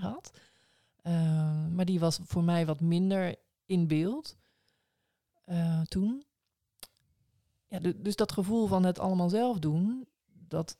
[0.00, 0.32] had.
[1.02, 3.34] Uh, maar die was voor mij wat minder
[3.66, 4.36] in beeld
[5.88, 6.24] toen.
[7.68, 10.06] ja, du- dus dat gevoel van het allemaal zelf doen,
[10.48, 10.76] dat,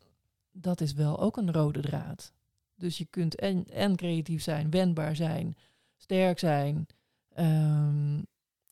[0.53, 2.33] dat is wel ook een rode draad.
[2.75, 5.57] Dus je kunt en, en creatief zijn, wendbaar zijn,
[5.97, 6.87] sterk zijn.
[7.35, 8.23] ehm,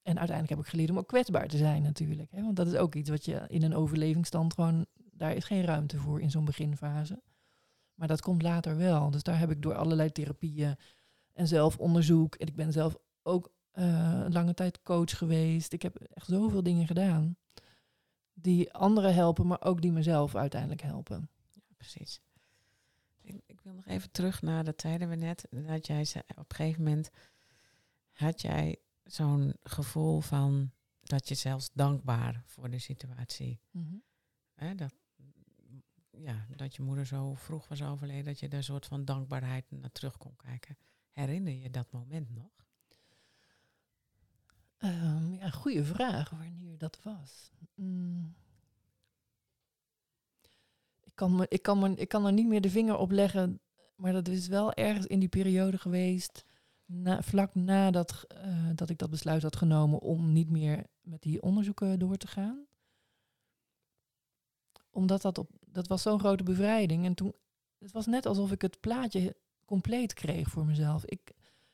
[0.05, 2.31] en uiteindelijk heb ik geleerd om ook kwetsbaar te zijn natuurlijk.
[2.31, 2.43] Hè?
[2.43, 4.87] Want dat is ook iets wat je in een overlevingsstand gewoon...
[4.95, 7.23] Daar is geen ruimte voor in zo'n beginfase.
[7.95, 9.11] Maar dat komt later wel.
[9.11, 10.77] Dus daar heb ik door allerlei therapieën
[11.33, 12.35] en zelfonderzoek...
[12.35, 15.73] En ik ben zelf ook eh, lange tijd coach geweest.
[15.73, 17.37] Ik heb echt zoveel dingen gedaan.
[18.33, 21.29] Die anderen helpen, maar ook die mezelf uiteindelijk helpen.
[21.77, 22.21] Precies.
[23.23, 25.47] Ik, wil nog even terug naar de tijden we net.
[25.51, 27.11] Dat jij op een gegeven moment
[28.13, 30.71] had jij zo'n gevoel van
[31.03, 33.61] dat je zelfs dankbaar voor de situatie.
[34.55, 34.95] Hè, dat,
[36.11, 39.65] ja, dat je moeder zo vroeg was overleden, dat je daar een soort van dankbaarheid
[39.71, 40.77] naar terug kon kijken.
[41.11, 42.67] Herinner je dat moment nog?
[44.79, 47.53] Ehm, ja, goede vraag wanneer dat was.
[47.75, 48.35] Mm.
[51.01, 53.61] Ik, kan me, ik, kan me, ik kan er niet meer de vinger op leggen,
[53.95, 56.45] maar dat is wel ergens in die periode geweest,
[56.87, 61.43] na, vlak nadat eh, dat ik dat besluit had genomen om niet meer met die
[61.43, 62.67] onderzoeken door te gaan.
[64.91, 67.05] Omdat dat op, dat was zo'n grote bevrijding.
[67.05, 67.33] En toen,
[67.79, 71.05] het was net alsof ik het plaatje compleet kreeg voor mezelf.
[71.05, 71.33] Ik,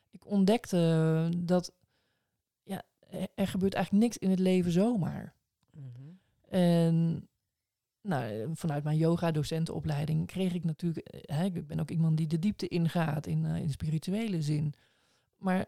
[0.09, 1.71] ik ontdekte dat
[2.63, 2.83] ja,
[3.35, 5.33] er- gebeurt eigenlijk niks in het leven zomaar.
[6.47, 7.27] En
[8.01, 11.07] nou, vanuit mijn yoga-docentenopleiding kreeg ik natuurlijk...
[11.07, 14.73] eh, Hè, ik ben ook iemand die de diepte ingaat in, eh, in spirituele zin.
[15.41, 15.65] Maar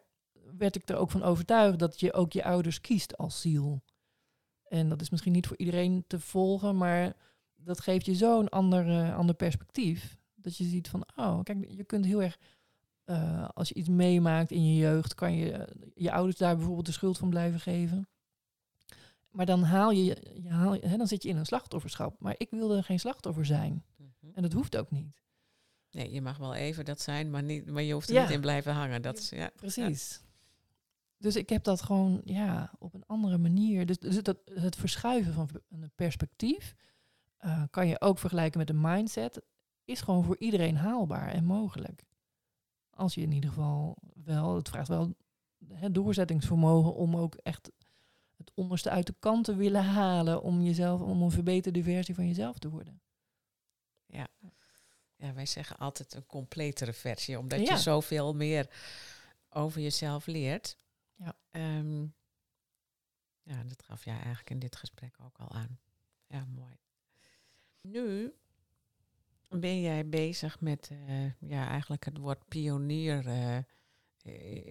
[0.58, 3.84] werd ik er ook van overtuigd dat je ook je ouders kiest als ziel.
[4.68, 7.14] En dat is misschien niet voor iedereen te volgen, maar
[7.56, 10.18] dat geeft je zo'n ander, eh, ander perspectief.
[10.36, 12.40] Dat je ziet van, oh, kijk, je kunt heel erg...
[13.04, 16.86] eh, als je iets meemaakt in je jeugd, kan je eh, je ouders daar bijvoorbeeld
[16.86, 18.08] de schuld van blijven geven.
[19.30, 22.20] Maar dan haal je, je haal, hè, dan zit je in een slachtofferschap.
[22.20, 23.84] Maar ik wilde geen slachtoffer zijn.
[24.34, 25.22] En dat hoeft ook niet.
[25.94, 28.22] Nee, je mag wel even dat zijn, maar, niet, maar je hoeft er Ja.
[28.22, 29.02] niet in blijven hangen.
[29.02, 29.52] Dat is, ja.
[29.56, 30.22] Precies.
[31.18, 33.86] Dus ik heb dat gewoon ja, op een andere manier.
[33.86, 36.76] Dus, dus dat, het verschuiven van een perspectief
[37.38, 39.42] eh, kan je ook vergelijken met een mindset.
[39.86, 42.04] Is gewoon voor iedereen haalbaar en mogelijk.
[42.90, 45.16] Als je in ieder geval wel, het vraagt wel
[45.74, 47.72] het doorzettingsvermogen om ook echt
[48.38, 50.42] het onderste uit de kant te willen halen.
[50.42, 53.02] Om jezelf, om een verbeterde versie van jezelf te worden.
[54.06, 54.28] Ja.
[55.16, 57.74] Ja, wij zeggen altijd een completere versie, omdat Ja.
[57.74, 58.70] je zoveel meer
[59.50, 60.78] over jezelf leert.
[61.16, 61.36] Ja.
[61.52, 62.02] Ehm,
[63.44, 65.80] ja, dat gaf jij eigenlijk in dit gesprek ook al aan.
[66.28, 66.76] Ja, mooi.
[67.82, 68.34] Nu
[69.50, 73.58] ben jij bezig met, eh, ja, eigenlijk het woord pionier eh,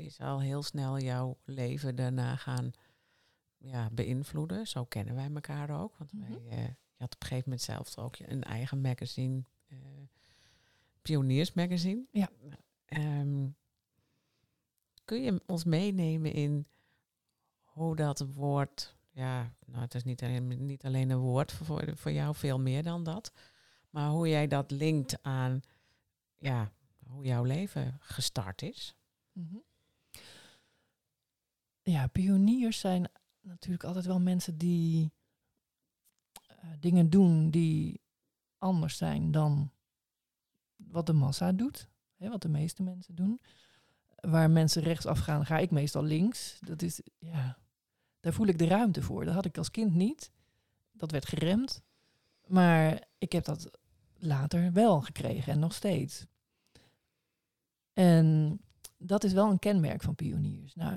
[0.04, 2.72] is al heel snel jouw leven daarna gaan
[3.58, 4.66] ja, beïnvloeden.
[4.66, 5.96] Zo kennen wij elkaar ook.
[5.96, 6.30] Want Mhm.
[6.32, 9.42] wij, eh, je had op een gegeven moment zelf ook een eigen magazine,
[11.02, 12.06] eh Pioniersmagazine.
[12.10, 12.30] Ja.
[12.84, 13.48] Ehm,
[15.04, 16.66] kun je ons meenemen in
[17.62, 22.12] hoe dat woord, ja, nou het is niet alleen, niet alleen een woord voor, voor
[22.12, 23.32] jou, veel meer dan dat.
[23.90, 25.60] Maar hoe jij dat linkt aan,
[26.38, 26.72] ja,
[27.06, 28.94] hoe jouw leven gestart is.
[29.32, 29.56] Mhm.
[31.82, 33.10] Ja, pioniers zijn
[33.40, 35.12] natuurlijk altijd wel mensen die
[36.46, 38.00] eh, dingen doen die
[38.58, 39.72] anders zijn dan
[40.92, 41.88] wat de massa doet.
[42.16, 43.40] Hè, wat de meeste mensen doen.
[44.20, 46.58] Waar mensen rechtsaf gaan, ga ik meestal links.
[46.60, 47.58] Dat is, ja,
[48.20, 49.24] daar voel ik de ruimte voor.
[49.24, 50.30] Dat had ik als kind niet.
[50.92, 51.82] Dat werd geremd.
[52.46, 53.70] Maar ik heb dat
[54.18, 56.26] later wel gekregen en nog steeds.
[57.92, 58.58] En
[58.96, 60.74] dat is wel een kenmerk van pioniers.
[60.74, 60.94] Nou,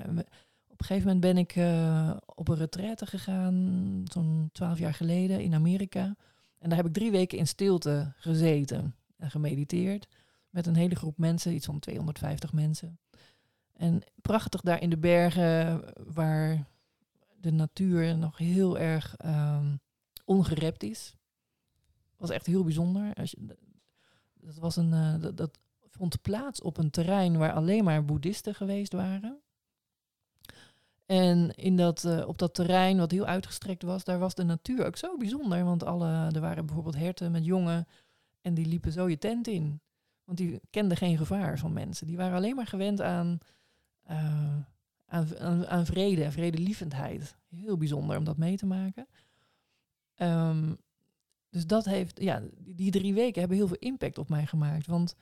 [0.68, 5.40] op een gegeven moment ben ik eh, op een retraite gegaan, zo'n twaalf jaar geleden
[5.40, 6.16] in Amerika.
[6.58, 10.08] En daar heb ik drie weken in stilte gezeten en gemediteerd.
[10.50, 12.98] Met een hele groep mensen, iets van 250 mensen.
[13.72, 16.66] En prachtig daar in de bergen, waar
[17.40, 19.76] de natuur nog heel erg ehm,
[20.24, 21.14] ongerept is.
[22.16, 23.14] was echt heel bijzonder.
[23.14, 23.34] Als
[24.34, 25.58] dat, was een, eh, dat, dat
[25.90, 29.40] vond plaats op een terrein waar alleen maar boeddhisten geweest waren.
[31.06, 34.86] En in dat, eh, op dat terrein, wat heel uitgestrekt was, daar was de natuur
[34.86, 35.64] ook zo bijzonder.
[35.64, 37.86] Want alle, er waren bijvoorbeeld herten met jongen
[38.46, 39.80] en die liepen zo je tent in.
[40.24, 42.06] Want die kenden geen gevaar van mensen.
[42.06, 43.38] Die waren alleen maar gewend aan,
[44.02, 44.56] eh,
[45.06, 47.36] aan, aan, vrede en vredelievendheid.
[47.48, 49.06] Heel bijzonder om dat mee te maken.
[50.14, 50.74] Ehm,
[51.50, 54.86] dus dat heeft, ja, die, drie weken hebben heel veel impact op mij gemaakt.
[54.86, 55.16] Want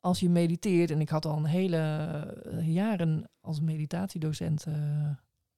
[0.00, 1.76] als je mediteert, en ik had al een hele
[2.44, 5.10] eh, jaren als meditatiedocent, eh,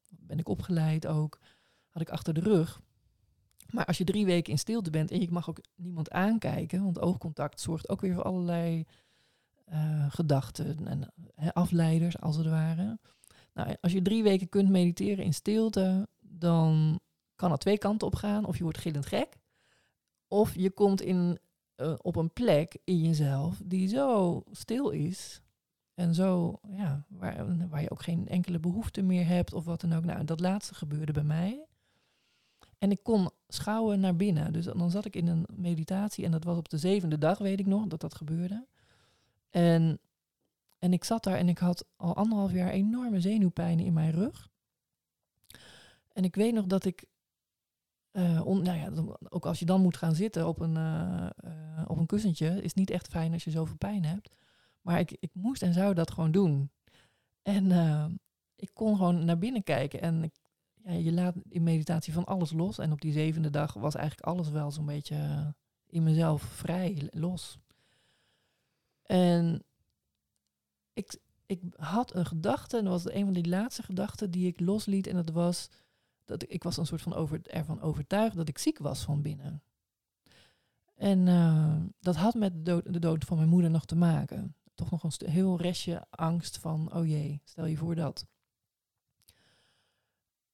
[0.09, 1.39] ben ik opgeleid ook,
[1.89, 2.81] had ik achter de rug.
[3.73, 7.01] Maar als je drie weken in stilte bent en je mag ook niemand aankijken, want
[7.01, 8.87] oogcontact zorgt ook weer voor allerlei
[9.73, 11.13] uh, gedachten en
[11.53, 12.99] afleiders als het ware.
[13.55, 17.01] Nou, als je drie weken kunt mediteren in stilte, dan
[17.37, 18.45] kan het twee kanten op gaan.
[18.45, 19.39] Of je wordt gillend gek,
[20.29, 21.39] of je komt in,
[21.77, 25.41] uh, op een plek in jezelf die zo stil is.
[25.95, 29.93] En zo, ja, waar, waar je ook geen enkele behoefte meer hebt of wat dan
[29.93, 30.05] ook.
[30.05, 31.65] Nou, dat laatste gebeurde bij mij.
[32.81, 34.53] En ik kon schouwen naar binnen.
[34.53, 37.61] Dus dan zat ik in een meditatie en dat was op de zevende dag, weet
[37.61, 38.67] ik nog, dat dat gebeurde.
[39.51, 40.01] En,
[40.79, 44.49] en ik zat daar en ik had al anderhalf jaar enorme zenuwpijnen in mijn rug.
[46.13, 47.05] En ik weet nog dat ik,
[48.13, 51.85] uh, on, nou ja, ook als je dan moet gaan zitten op een, uh, uh,
[51.87, 54.35] op een kussentje, is niet echt fijn als je zoveel pijn hebt.
[54.81, 56.71] Maar ik, ik moest en zou dat gewoon doen.
[57.43, 57.71] En
[58.57, 60.40] ik kon gewoon naar binnen kijken en ik
[60.85, 62.79] ja, je laat in meditatie van alles los.
[62.79, 65.47] En op die zevende dag was eigenlijk alles wel zo'n beetje eh,
[65.87, 67.59] in mezelf vrij los.
[69.03, 69.65] En
[70.93, 74.61] ik, ik had een gedachte, en dat was een van die laatste gedachten die ik
[74.61, 75.07] losliet.
[75.07, 75.69] En dat was
[76.25, 79.63] dat ik, was een soort van over, ervan overtuigd dat ik ziek was van binnen.
[80.95, 84.55] En uh, dat had met de dood, de dood, van mijn moeder nog te maken.
[84.75, 88.27] Toch nog een heel restje angst van, oh jee, stel je voor dat.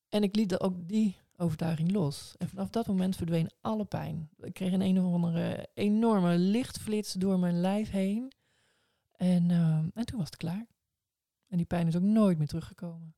[0.09, 2.35] En ik liet ook die overtuiging los.
[2.39, 4.31] En vanaf dat moment verdween alle pijn.
[4.39, 8.33] Ik kreeg een een of andere enorme lichtflits door mijn lijf heen.
[9.13, 10.67] En, uh, en toen was het klaar.
[11.49, 13.15] En die pijn is ook nooit meer teruggekomen.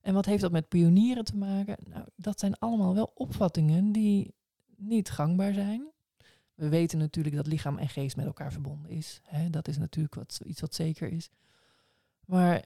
[0.00, 1.76] En wat heeft dat met pionieren te maken?
[1.88, 4.34] Nou, dat zijn allemaal wel opvattingen die
[4.76, 5.90] niet gangbaar zijn.
[6.54, 9.20] We weten natuurlijk dat lichaam en geest met elkaar verbonden is.
[9.24, 9.50] Hè?
[9.50, 11.30] Dat is natuurlijk wat, iets wat zeker is.
[12.24, 12.64] Maar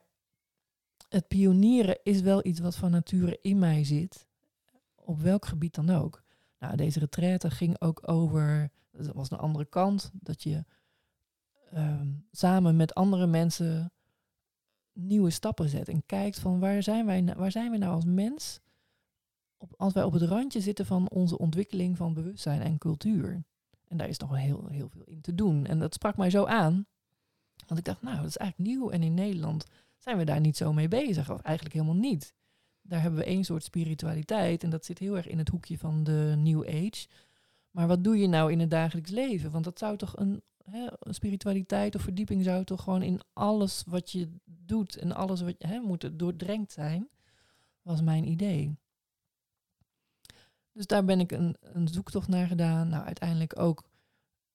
[1.16, 4.26] het pionieren is wel iets wat van nature in mij zit.
[4.94, 6.22] Op welk gebied dan ook.
[6.58, 10.64] Nou, deze retraite ging ook over, dat was de andere kant, dat je
[11.70, 13.92] ehm, samen met andere mensen
[14.92, 18.60] nieuwe stappen zet en kijkt van waar zijn wij, waar zijn we nou als mens
[19.56, 23.44] op, als wij op het randje zitten van onze ontwikkeling van bewustzijn en cultuur.
[23.88, 25.66] En daar is nog heel, heel veel in te doen.
[25.66, 26.86] En dat sprak mij zo aan.
[27.66, 28.90] Want ik dacht, nou, dat is eigenlijk nieuw.
[28.90, 29.66] En in Nederland
[29.98, 31.30] zijn we daar niet zo mee bezig.
[31.30, 32.34] Of eigenlijk helemaal niet.
[32.82, 36.04] Daar hebben we één soort spiritualiteit en dat zit heel erg in het hoekje van
[36.04, 37.06] de New Age.
[37.70, 39.50] Maar wat doe je nou in het dagelijks leven?
[39.50, 44.12] Want dat zou toch een, hè, spiritualiteit of verdieping zou toch gewoon in alles wat
[44.12, 47.08] je doet en alles wat je hè, moet doordrenkt zijn,
[47.82, 48.76] was mijn idee.
[50.72, 52.88] Dus daar ben ik een, een zoektocht naar gedaan.
[52.88, 53.88] Nou, uiteindelijk ook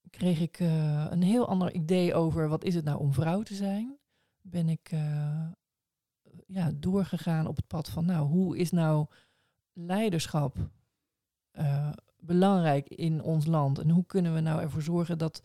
[0.09, 3.55] kreeg ik uh, een heel ander idee over wat is het nou om vrouw te
[3.55, 3.99] zijn
[4.41, 5.51] ben ik uh,
[6.47, 9.05] ja, doorgegaan op het pad van, nou, hoe is nou
[9.73, 10.57] leiderschap
[11.53, 13.79] uh, belangrijk in ons land?
[13.79, 15.41] En hoe kunnen we nou ervoor zorgen dat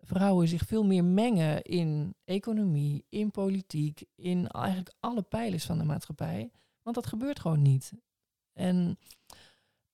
[0.00, 5.84] vrouwen zich veel meer mengen in economie, in politiek, in eigenlijk alle pijlers van de
[5.84, 6.50] maatschappij?
[6.82, 7.92] Want dat gebeurt gewoon niet.
[8.52, 8.98] En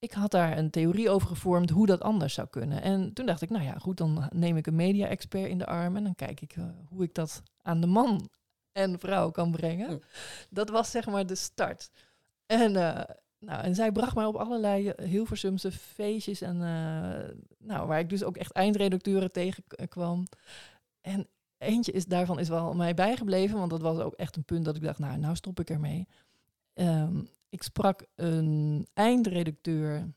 [0.04, 2.82] ik had daar een theorie over gevormd hoe dat anders zou kunnen.
[2.82, 5.96] En toen dacht ik, nou ja, goed, dan neem ik een media-expert in de arm
[5.96, 8.28] en dan kijk ik uh, hoe ik dat aan de man
[8.72, 10.02] en vrouw kan brengen.
[10.50, 11.90] Dat was zeg maar de start.
[12.46, 13.00] En, uh,
[13.38, 18.22] nou, en zij bracht mij op allerlei Hilversumse feestjes en uh, nou, waar ik dus
[18.22, 20.26] ook echt eindredacteuren tegenkwam.
[21.00, 21.28] En
[21.58, 24.76] eentje is, daarvan is wel mij bijgebleven, want dat was ook echt een punt dat
[24.76, 26.06] ik dacht, nou, nou stop ik ermee.
[26.74, 30.12] Um, ik sprak een eindredacteur,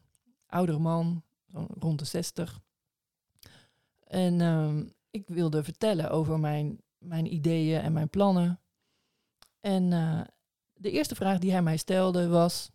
[0.48, 1.24] oudere man,
[1.80, 2.60] rond de 60.
[4.00, 8.60] En um, ik wilde vertellen over mijn, mijn ideeën en mijn plannen.
[9.60, 10.22] En uh,
[10.74, 12.72] de eerste vraag die hij mij stelde was.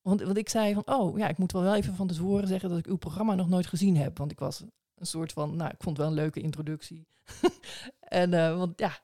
[0.00, 2.68] Want, want ik zei van, oh ja, ik moet wel, wel even van tevoren zeggen
[2.68, 4.18] dat ik uw programma nog nooit gezien heb.
[4.18, 4.60] Want ik was
[4.94, 7.06] een soort van, nou, ik vond het wel een leuke introductie.
[8.00, 9.00] en uh, want ja,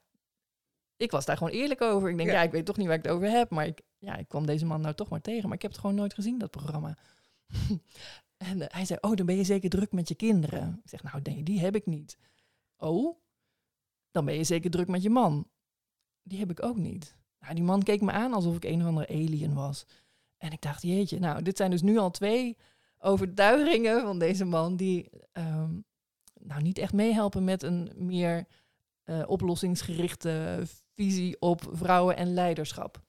[0.97, 2.11] ik was daar gewoon eerlijk over.
[2.11, 2.43] Ik denk, ja.
[2.43, 3.51] ik weet toch niet waar ik het over heb.
[3.51, 5.45] Maar ik, ja, ik kwam deze man nou toch maar tegen.
[5.45, 6.99] Maar ik heb het gewoon nooit gezien, dat programma.
[8.37, 10.81] en uh, hij zei, oh, dan ben je zeker druk met je kinderen.
[10.83, 12.19] Ik zeg, nou nee, die heb ik niet.
[12.77, 13.19] Oh,
[14.11, 15.49] dan ben je zeker druk met je man.
[16.23, 17.17] Die heb ik ook niet.
[17.41, 19.87] Nou, die man keek me aan alsof ik een of andere alien was.
[20.37, 22.57] En ik dacht, jeetje, nou, dit zijn dus nu al twee
[22.99, 25.85] overtuigingen van deze man die um,
[26.41, 28.47] nou niet echt meehelpen met een meer
[29.05, 30.63] uh, oplossingsgerichte
[30.95, 33.03] visie op vrouwen en leiderschap.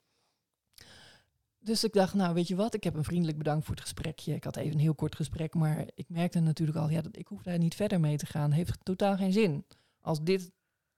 [1.66, 4.34] Dus ik dacht, nou weet je wat, ik heb een vriendelijk bedankt voor het gesprekje.
[4.34, 7.28] Ik had even een heel kort gesprek, maar ik merkte natuurlijk al, ja, dat ik
[7.28, 8.52] hoef daar niet verder mee te gaan.
[8.52, 9.66] Heeft totaal geen zin.
[10.02, 10.52] Als dit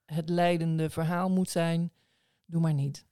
[0.06, 1.94] het leidende verhaal moet zijn,
[2.46, 3.06] doe maar niet.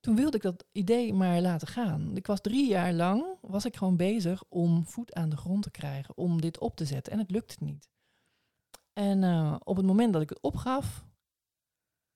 [0.00, 2.16] toen wilde ik dat idee maar laten gaan.
[2.16, 5.70] Ik was drie jaar lang, was ik gewoon bezig om voet aan de grond te
[5.70, 7.12] krijgen, om dit op te zetten.
[7.12, 7.88] En het lukte niet.
[8.92, 11.06] En eh, op het moment dat ik het opgaf,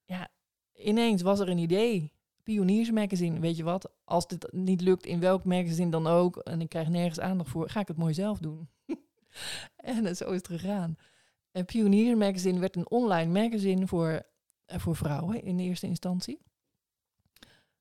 [0.05, 0.29] ja,
[0.73, 2.18] ineens was er een idee.
[2.49, 3.91] Pioniersmagazine, weet je wat?
[4.05, 7.71] Als dit niet lukt, in welk magazine dan ook, en ik krijg nergens aandacht voor,
[7.71, 8.69] ga ik het mooi zelf doen.
[9.77, 10.97] en zo is het gegaan.
[11.51, 14.23] En Pioniersmagazine werd een online magazine voor,
[14.65, 16.41] eh, voor vrouwen in eerste instantie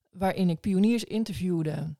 [0.10, 1.96] waarin ik pioniers interviewde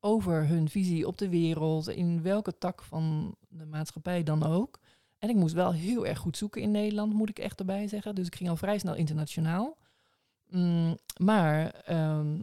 [0.00, 4.80] over hun visie op de wereld, in welke tak van de maatschappij dan ook.
[5.18, 8.14] En ik moest wel heel erg goed zoeken in Nederland, moet ik echt erbij zeggen.
[8.14, 9.76] Dus ik ging al vrij snel internationaal.
[10.52, 12.40] Mm, maar ehm,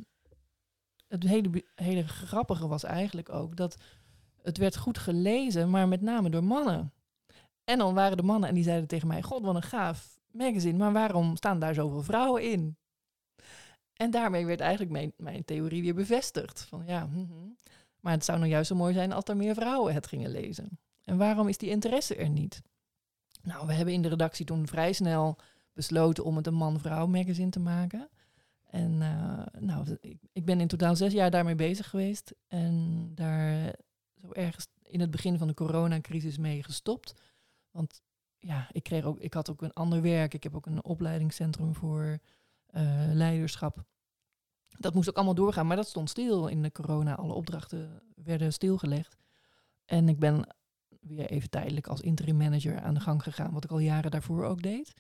[1.08, 3.78] het hele, hele grappige was eigenlijk ook dat
[4.42, 6.94] het werd goed gelezen, maar met name door mannen.
[7.64, 10.78] En dan waren de mannen en die zeiden tegen mij: God, wat een gaaf magazine,
[10.78, 12.78] maar waarom staan daar zoveel vrouwen in?
[13.94, 16.62] En daarmee werd eigenlijk mijn, mijn theorie weer bevestigd.
[16.62, 17.50] Van ja, hm, hm.
[18.00, 20.80] maar het zou nou juist zo mooi zijn als er meer vrouwen het gingen lezen.
[21.04, 22.62] En waarom is die interesse er niet?
[23.42, 25.38] Nou, we hebben in de redactie toen vrij snel
[25.80, 28.10] besloten om het een man-vrouw magazine te maken.
[28.66, 32.36] En uh, nou, ik, ik, ben in totaal zes jaar daarmee bezig geweest.
[32.48, 33.76] En daar
[34.22, 37.14] zo ergens in het begin van de coronacrisis mee gestopt.
[37.72, 38.02] Want
[38.40, 40.34] ja, ik, kreeg ook, ik had ook een ander werk.
[40.34, 42.20] Ik heb ook een opleidingscentrum voor
[42.72, 43.84] uh, leiderschap.
[44.78, 47.16] Dat moest ook allemaal doorgaan, maar dat stond stil in de corona.
[47.16, 49.18] Alle opdrachten werden stilgelegd.
[49.86, 50.56] En ik ben
[51.02, 54.46] weer even tijdelijk als interim manager aan de gang gegaan, wat ik al jaren daarvoor
[54.46, 54.94] ook deed.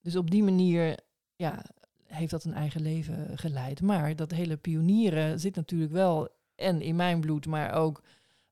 [0.00, 0.98] Dus op die manier
[1.36, 1.64] ja,
[2.04, 3.82] heeft dat een eigen leven geleid.
[3.82, 8.02] Maar dat hele pionieren zit natuurlijk wel en in mijn bloed, maar ook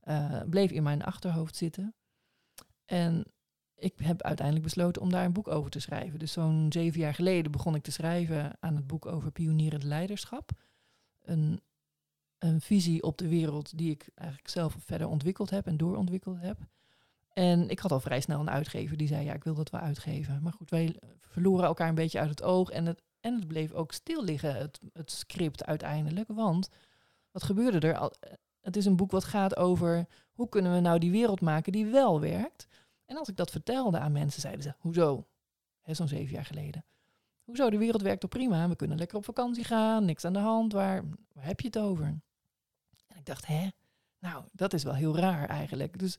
[0.05, 1.94] uh, bleef in mijn achterhoofd zitten.
[2.84, 3.24] En
[3.74, 6.18] ik heb uiteindelijk besloten om daar een boek over te schrijven.
[6.18, 10.51] Dus zo'n zeven jaar geleden begon ik te schrijven aan het boek over pionierend leiderschap.
[11.22, 11.61] Een,
[12.38, 16.59] een visie op de wereld die ik eigenlijk zelf verder ontwikkeld heb en doorontwikkeld heb.
[17.39, 19.80] En ik had al vrij snel een uitgever die zei, ja, ik wil dat wel
[19.80, 20.43] uitgeven.
[20.43, 23.72] Maar goed, wij verloren elkaar een beetje uit het oog en het, en het bleef
[23.72, 26.28] ook stil liggen, het, het script uiteindelijk.
[26.28, 26.68] Want
[27.30, 28.11] wat gebeurde er?
[28.61, 31.86] Het is een boek wat gaat over hoe kunnen we nou die wereld maken die
[31.86, 32.66] wel werkt.
[33.05, 35.26] En als ik dat vertelde aan mensen, zeiden ze, hoezo?
[35.84, 36.84] Zo'n zeven jaar geleden.
[37.45, 38.68] Hoezo, de wereld werkt toch prima?
[38.68, 40.72] We kunnen lekker op vakantie gaan, niks aan de hand.
[40.72, 42.05] Waar, waar heb je het over?
[43.07, 43.68] En ik dacht, hè?
[44.18, 45.99] Nou, dat is wel heel raar eigenlijk.
[45.99, 46.18] Dus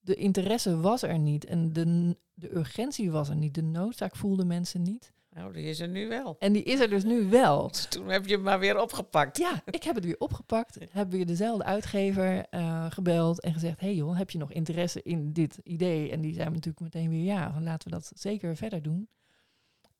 [0.00, 3.54] de interesse was er niet en de, de urgentie was er niet.
[3.54, 5.12] De noodzaak voelden mensen niet.
[5.30, 6.36] Nou, die is er nu wel.
[6.38, 7.66] En die is er dus nu wel.
[7.72, 9.38] Dus toen heb je hem maar weer opgepakt.
[9.38, 10.78] Ja, ik heb het weer opgepakt.
[10.90, 15.32] Heb weer dezelfde uitgever uh, gebeld en gezegd: hey joh, heb je nog interesse in
[15.32, 16.10] dit idee?
[16.10, 19.08] En die zei natuurlijk meteen weer ja, laten we dat zeker verder doen.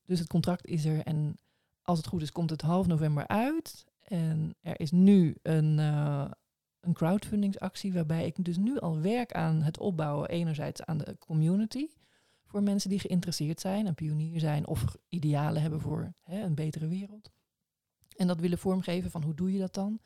[0.06, 1.38] Dus het contract is er en
[1.82, 3.84] als het goed is, komt het half november uit.
[4.00, 6.30] En er is nu een, uh,
[6.80, 11.88] een crowdfundingsactie waarbij ik dus nu al werk aan het opbouwen, enerzijds aan de community
[12.50, 16.88] voor mensen die geïnteresseerd zijn, een pionier zijn of idealen hebben voor hè, een betere
[16.88, 17.30] wereld.
[18.16, 20.00] En dat willen vormgeven van hoe doe je dat dan?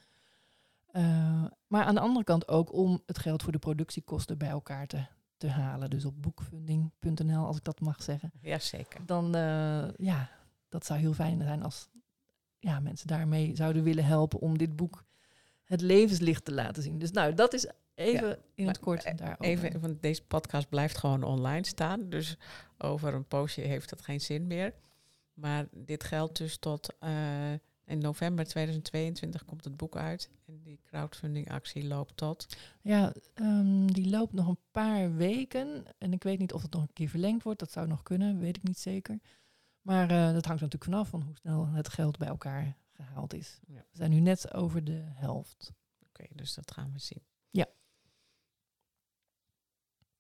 [0.93, 4.87] Uh, maar aan de andere kant ook om het geld voor de productiekosten bij elkaar
[4.87, 5.07] te,
[5.37, 5.91] te halen.
[5.91, 8.33] Dus op boekfunding.nl, als ik dat mag zeggen.
[8.41, 9.07] Jazeker.
[9.07, 10.31] Dan, uh, ja,
[10.69, 11.89] dat zou heel fijn zijn als
[12.59, 15.05] ja, mensen daarmee zouden willen helpen om dit boek
[15.65, 16.99] het levenslicht te laten zien.
[16.99, 19.45] Dus nou, dat is Even in het kort eh, daarover.
[19.45, 22.09] Even, want deze podcast blijft gewoon online staan.
[22.09, 22.37] Dus
[22.79, 24.75] over een poosje heeft dat geen zin meer.
[25.35, 27.53] Maar dit geldt dus tot uh,
[27.85, 30.31] in november 2022 komt het boek uit.
[30.47, 32.47] En die crowdfunding actie loopt tot.
[32.81, 35.85] Ja, um, die loopt nog een paar weken.
[35.99, 37.59] En ik weet niet of het nog een keer verlengd wordt.
[37.59, 39.19] Dat zou nog kunnen, weet ik niet zeker.
[39.81, 43.61] Maar uh, dat hangt natuurlijk vanaf van hoe snel het geld bij elkaar gehaald is.
[43.67, 43.87] Ja.
[43.91, 45.73] We zijn nu net over de helft.
[46.07, 47.23] Oké, dus dat gaan we zien.
[47.51, 47.67] Ja.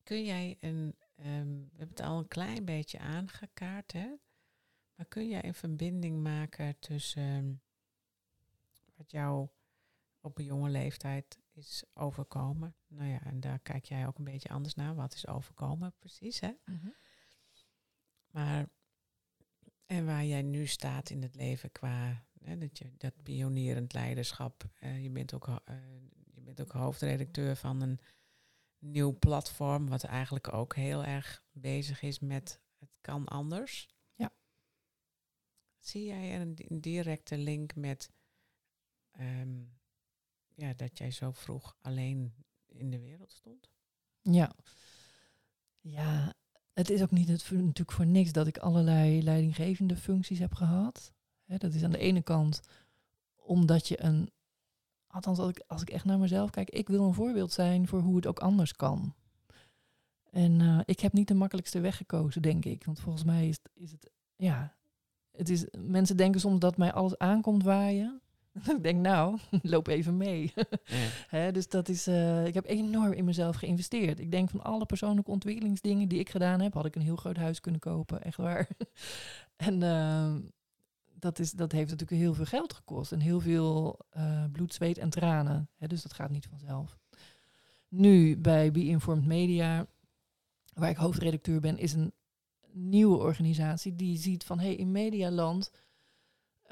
[0.02, 4.14] Kun jij een, um, we hebben het al een klein beetje aangekaart, hè?
[4.94, 7.62] Maar kun jij een verbinding maken tussen um,
[8.94, 9.48] wat jou
[10.20, 12.76] op een jonge leeftijd is overkomen?
[12.86, 14.94] Nou ja, en daar kijk jij ook een beetje anders naar.
[14.94, 16.52] Wat is overkomen precies, hè?
[16.64, 16.94] Mm -hmm.
[18.30, 18.68] Maar,
[19.86, 24.64] en waar jij nu staat in het leven qua hè, dat, je, dat pionierend leiderschap.
[24.80, 25.56] Uh, je, bent ook, uh,
[26.34, 28.00] je bent ook hoofdredacteur van een
[28.78, 33.88] nieuw platform, wat eigenlijk ook heel erg bezig is met het kan anders.
[34.14, 34.32] Ja.
[35.78, 38.10] Zie jij een, een directe link met
[39.20, 39.78] um,
[40.54, 42.34] ja, dat jij zo vroeg alleen
[42.66, 43.70] in de wereld stond?
[44.22, 44.54] Ja.
[45.80, 46.34] Ja,
[46.72, 51.13] het is ook niet het, natuurlijk voor niks dat ik allerlei leidinggevende functies heb gehad.
[51.44, 52.60] He, dat is aan de ene kant
[53.44, 54.30] omdat je een,
[55.06, 58.00] althans als ik, als ik echt naar mezelf kijk, ik wil een voorbeeld zijn voor
[58.00, 59.14] hoe het ook anders kan.
[60.30, 62.84] En eh, ik heb niet de makkelijkste weg gekozen, denk ik.
[62.84, 64.74] Want volgens mij is, is het, ja,
[65.30, 68.20] het is, mensen denken soms dat mij alles aankomt waaien.
[68.76, 70.52] ik denk, nou, loop even mee.
[71.52, 74.20] Dus dat is, eh, ik heb enorm in mezelf geïnvesteerd.
[74.20, 77.36] Ik denk van alle persoonlijke ontwikkelingsdingen die ik gedaan heb, had ik een heel groot
[77.36, 78.68] huis kunnen kopen, echt waar.
[79.56, 80.34] en uh,
[81.24, 84.98] dat, is, dat heeft natuurlijk heel veel geld gekost en heel veel uh, bloed, zweet
[84.98, 85.68] en tranen.
[85.76, 86.98] Hè, dus dat gaat niet vanzelf.
[87.88, 89.86] Nu bij Be Informed Media,
[90.74, 92.12] waar ik hoofdredacteur ben, is een
[92.72, 95.70] nieuwe organisatie die ziet van hé, hey, in Medialand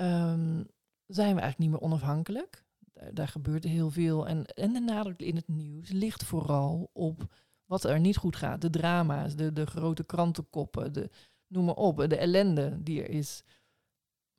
[0.00, 0.66] um,
[1.06, 2.64] zijn we eigenlijk niet meer onafhankelijk.
[2.78, 4.26] Daar, daar gebeurt heel veel.
[4.28, 7.34] En, en de nadruk in het nieuws ligt vooral op
[7.64, 8.60] wat er niet goed gaat.
[8.60, 11.10] De drama's, de, de grote krantenkoppen, de,
[11.46, 13.42] noem maar op, de ellende die er is.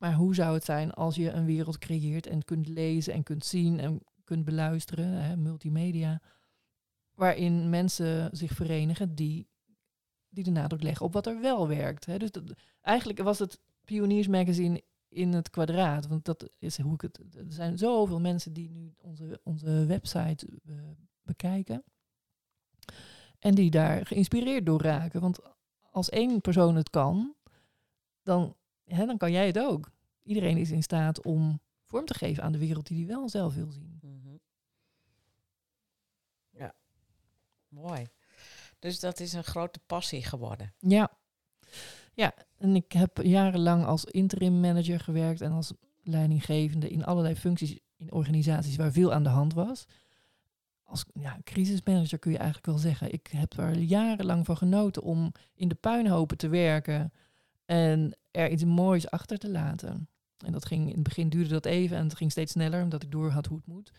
[0.03, 3.45] Maar hoe zou het zijn als je een wereld creëert en kunt lezen en kunt
[3.45, 6.21] zien en kunt beluisteren, hè, multimedia,
[7.13, 9.47] waarin mensen zich verenigen die,
[10.29, 12.05] die de nadruk leggen op wat er wel werkt.
[12.05, 12.17] Hè.
[12.17, 12.29] Dus
[12.81, 16.07] eigenlijk was het Pioniers Magazine in het kwadraat.
[16.07, 17.17] Want dat is hoe ik het.
[17.17, 20.75] Er zijn zoveel mensen die nu onze, onze website uh,
[21.21, 21.83] bekijken.
[23.39, 25.21] En die daar geïnspireerd door raken.
[25.21, 25.39] Want
[25.91, 27.35] als één persoon het kan,
[28.23, 28.55] dan,
[28.85, 29.91] hè, dan kan jij het ook.
[30.23, 33.55] Iedereen is in staat om vorm te geven aan de wereld die hij wel zelf
[33.55, 33.99] wil zien.
[34.01, 34.39] Mm -hmm.
[36.49, 36.73] Ja,
[37.67, 38.07] mooi.
[38.79, 40.73] Dus dat is een grote passie geworden.
[40.79, 41.11] Ja.
[42.13, 45.73] Ja, en ik heb jarenlang als interim manager gewerkt en als
[46.03, 49.85] leidinggevende in allerlei functies in organisaties waar veel aan de hand was.
[50.83, 53.13] Als ja, crisismanager kun je eigenlijk wel zeggen.
[53.13, 57.11] Ik heb er jarenlang van genoten om in de puinhopen te werken
[57.65, 60.07] en er iets moois achter te laten.
[60.45, 63.03] En dat ging in het begin duurde dat even en het ging steeds sneller omdat
[63.03, 63.91] ik door had hoe het moet.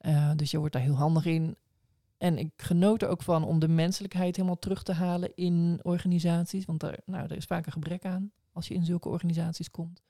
[0.00, 1.56] Uh, dus je wordt daar heel handig in.
[2.18, 6.64] En ik genoot er ook van om de menselijkheid helemaal terug te halen in organisaties.
[6.64, 10.02] Want daar, nou, er is vaak een gebrek aan als je in zulke organisaties komt.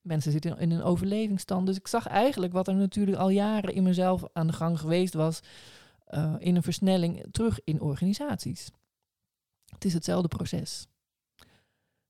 [0.00, 1.66] Mensen zitten in een overlevingsstand.
[1.66, 5.14] Dus ik zag eigenlijk wat er natuurlijk al jaren in mezelf aan de gang geweest
[5.14, 5.40] was.
[6.10, 8.70] Uh, in een versnelling terug in organisaties.
[9.66, 10.86] Het is hetzelfde proces.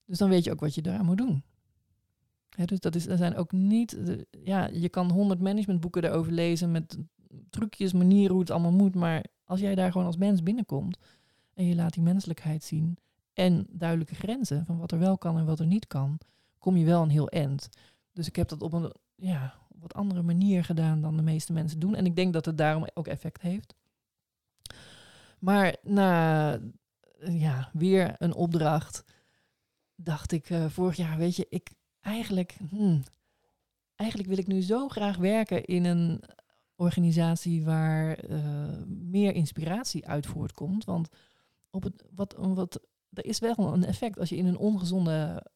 [0.05, 1.43] Dus dan weet je ook wat je daar moet doen.
[2.65, 3.99] Dus dat is, er zijn ook niet.
[4.31, 6.99] Ja, je kan honderd managementboeken erover lezen met
[7.51, 8.95] trucjes, manieren hoe het allemaal moet.
[8.95, 10.99] Maar als jij daar gewoon als mens binnenkomt
[11.55, 12.97] en je laat die menselijkheid zien
[13.33, 16.19] en duidelijke grenzen van wat er wel kan en wat er niet kan,
[16.59, 17.69] kom je wel een heel eind.
[18.13, 21.79] Dus ik heb dat op een ja, wat andere manier gedaan dan de meeste mensen
[21.79, 21.95] doen.
[21.95, 23.75] En ik denk dat het daarom ook effect heeft.
[25.39, 26.59] Maar na
[27.19, 29.05] ja, weer een opdracht
[30.03, 33.03] dacht ik uh, vorig jaar, weet je, ik eigenlijk, hmm,
[33.95, 36.23] eigenlijk wil ik nu zo graag werken in een
[36.75, 40.85] organisatie waar uh, meer inspiratie uit voortkomt.
[40.85, 41.09] Want
[41.71, 42.81] op het, wat, wat,
[43.13, 45.47] er is wel een effect als je in een ongezonde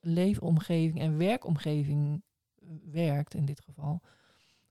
[0.00, 2.22] leefomgeving en werkomgeving
[2.84, 4.00] werkt, in dit geval,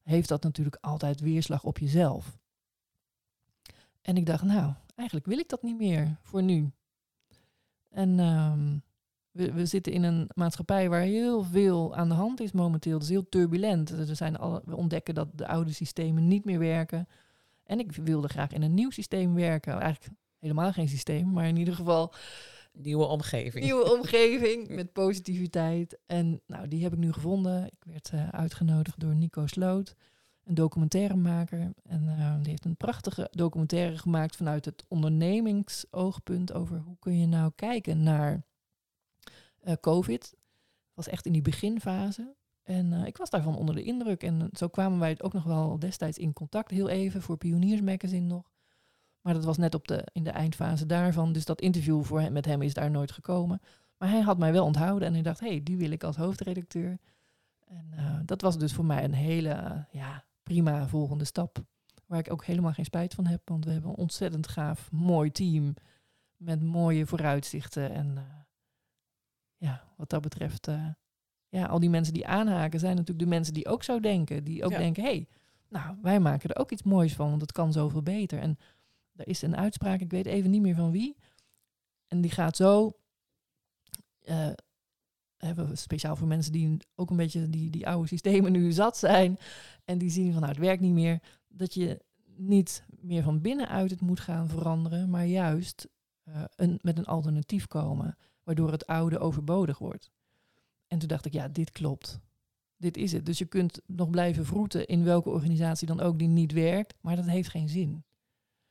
[0.03, 2.37] heeft dat natuurlijk altijd weerslag op jezelf.
[4.01, 6.71] En ik dacht, nou, eigenlijk wil ik dat niet meer voor nu.
[7.89, 8.83] En um,
[9.31, 12.93] we, we, zitten in een maatschappij waar heel veel aan de hand is momenteel.
[12.93, 13.89] Het is heel turbulent.
[13.89, 17.07] Er zijn alle, we ontdekken dat de oude systemen niet meer werken.
[17.63, 19.79] En ik wilde graag in een nieuw systeem werken.
[19.79, 22.13] Eigenlijk helemaal geen systeem, maar in ieder geval...
[22.71, 23.63] Nieuwe omgeving.
[23.63, 25.97] Nieuwe omgeving met positiviteit.
[26.05, 27.65] En nou, die heb ik nu gevonden.
[27.65, 29.95] Ik werd uh, uitgenodigd door Nico Sloot,
[30.43, 31.73] een documentairemaker.
[31.83, 37.27] En uh, die heeft een prachtige documentaire gemaakt vanuit het ondernemingsoogpunt over hoe kun je
[37.27, 38.43] nou kijken naar
[39.69, 40.35] uh, COVID.
[40.93, 42.35] was echt in die beginfase.
[42.63, 44.23] En uh, ik was daarvan onder de indruk.
[44.23, 48.25] En zo kwamen wij ook nog wel destijds in contact, heel even, voor Pioniers Magazine
[48.25, 48.51] nog.
[49.21, 51.33] Maar dat was net op de, in de eindfase daarvan.
[51.33, 53.61] Dus dat interview voor hem, met hem is daar nooit gekomen.
[53.97, 56.15] Maar hij had mij wel onthouden en hij dacht, hé, hey, die wil ik als
[56.15, 56.99] hoofdredacteur.
[57.67, 61.63] En dat was dus voor mij een hele ja, prima volgende stap.
[62.05, 63.49] Waar ik ook helemaal geen spijt van heb.
[63.49, 65.73] Want we hebben een ontzettend gaaf, mooi team.
[66.37, 67.91] Met mooie vooruitzichten.
[67.91, 68.17] En
[69.59, 70.87] ja, wat dat betreft, uh,
[71.49, 74.43] ja, al die mensen die aanhaken zijn natuurlijk de mensen die ook zo denken.
[74.43, 74.77] Die ook ja.
[74.77, 75.27] denken, hé, hey,
[75.69, 78.39] nou, wij maken er ook iets moois van, want het kan zoveel beter.
[78.39, 78.57] En
[79.15, 81.17] er is een uitspraak, ik weet even niet meer van wie.
[82.07, 82.91] En die gaat zo,
[84.25, 84.49] uh,
[85.37, 88.97] hebben we speciaal voor mensen die ook een beetje die, die oude systemen nu zat
[88.97, 89.37] zijn.
[89.85, 91.19] En die zien van, nou, het werkt niet meer.
[91.47, 92.05] Dat je
[92.35, 95.87] niet meer van binnenuit het moet gaan veranderen, maar juist
[96.23, 98.17] uh, een, met een alternatief komen
[98.49, 100.11] waardoor het oude overbodig wordt.
[100.87, 102.19] En toen dacht ik, ja, dit klopt.
[102.77, 103.25] dit is het.
[103.25, 107.15] Dus je kunt nog blijven vroeten in welke organisatie dan ook die niet werkt, maar
[107.15, 108.03] dat heeft geen zin.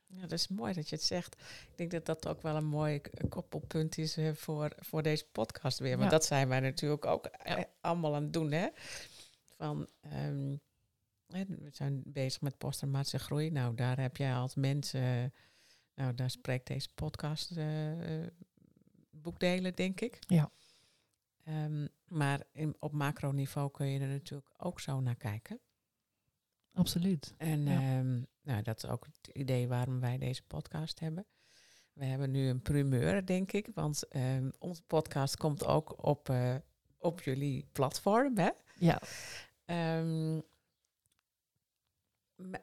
[0.05, 1.35] Ja, dat is mooi dat je het zegt.
[1.71, 5.79] Ik denk dat dat ook wel een mooi koppelpunt is uh, voor, voor deze podcast
[5.79, 5.97] weer.
[5.97, 6.17] Want ja.
[6.17, 7.65] dat zijn wij natuurlijk ook ja.
[7.81, 8.51] allemaal aan het doen.
[8.51, 8.67] Hè?
[9.55, 10.61] Van, um,
[11.27, 13.51] we zijn bezig met posttraumatische groei.
[13.51, 15.33] Nou, daar heb jij als mensen...
[15.95, 18.27] Nou, daar spreekt deze podcast uh,
[19.21, 20.19] boekdelen, denk ik.
[20.27, 20.51] Ja.
[21.47, 25.59] Um, maar in, op macroniveau kun je er natuurlijk ook zo naar kijken.
[26.73, 27.33] Absoluut.
[27.37, 27.99] En ja.
[27.99, 31.25] um, nou, dat is ook het idee waarom wij deze podcast hebben.
[31.93, 36.55] We hebben nu een primeur, denk ik, want um, onze podcast komt ook op, uh,
[36.97, 38.37] op jullie platform.
[38.37, 38.49] Hè?
[38.75, 39.01] Ja.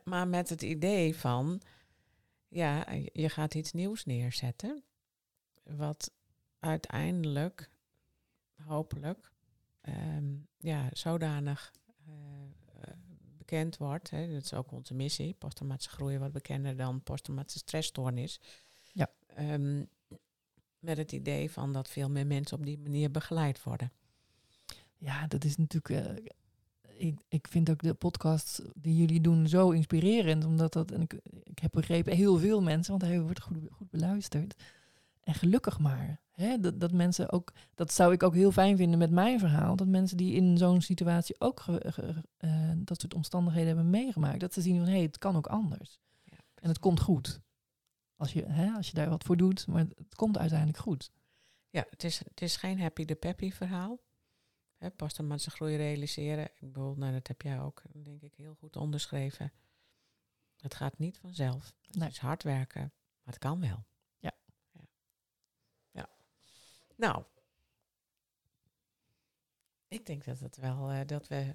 [0.04, 1.60] Maar met het idee van,
[2.48, 4.84] ja, je gaat iets nieuws neerzetten,
[5.62, 6.12] wat
[6.66, 7.70] uiteindelijk,
[8.64, 9.32] hopelijk,
[9.88, 11.72] um, ja, zodanig
[12.08, 12.14] uh,
[13.38, 14.10] bekend wordt.
[14.10, 15.34] Hè, dat is ook onze missie.
[15.34, 18.40] Posttraumatische groei wat bekender dan posttraumatische stressstoornis.
[18.92, 19.10] Ja.
[19.38, 19.88] Um,
[20.78, 23.92] met het idee van dat veel meer mensen op die manier begeleid worden.
[24.96, 25.88] Ja, dat is natuurlijk.
[25.88, 26.24] Uh,
[26.96, 30.44] ik, ik vind ook de podcast die jullie doen zo inspirerend.
[30.44, 30.90] Omdat dat.
[30.90, 31.12] En ik,
[31.42, 34.54] ik heb begrepen, heel veel mensen, want hij wordt goed, goed beluisterd.
[35.26, 36.20] En gelukkig maar.
[36.30, 39.76] Hè, dat, dat mensen ook, dat zou ik ook heel fijn vinden met mijn verhaal.
[39.76, 44.40] Dat mensen die in zo'n situatie ook ge, ge, uh, dat soort omstandigheden hebben meegemaakt.
[44.40, 45.98] Dat ze zien van hé, hey, het kan ook anders.
[46.24, 47.40] Ja, en het komt goed.
[48.16, 51.10] Als je, hè, als je daar wat voor doet, maar het komt uiteindelijk goed.
[51.70, 54.00] Ja, het is, het is geen happy de peppy verhaal.
[54.76, 56.44] Hè, pas dan mensen groei realiseren.
[56.44, 59.52] Ik bedoel, nou, dat heb jij ook, denk ik, heel goed onderschreven.
[60.56, 61.72] Het gaat niet vanzelf.
[61.80, 62.08] Het nee.
[62.08, 63.84] is hard werken, maar het kan wel.
[66.96, 67.24] Nou,
[69.88, 71.54] ik denk dat het wel uh, dat we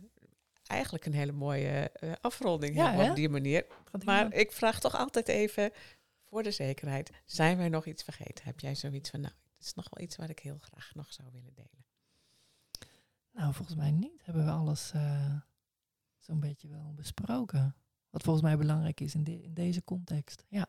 [0.64, 3.66] eigenlijk een hele mooie uh, afronding ja, hebben op die manier.
[4.06, 5.72] Maar ik vraag toch altijd even
[6.24, 8.46] voor de zekerheid: zijn wij nog iets vergeten?
[8.46, 11.14] Heb jij zoiets van, nou, het is nog wel iets wat ik heel graag nog
[11.14, 11.86] zou willen delen?
[13.32, 14.26] Nou, volgens mij niet.
[14.26, 15.36] Hebben we alles uh,
[16.20, 17.76] zo'n beetje wel besproken.
[18.10, 20.46] Wat volgens mij belangrijk is in, de, in deze context.
[20.48, 20.68] Ja.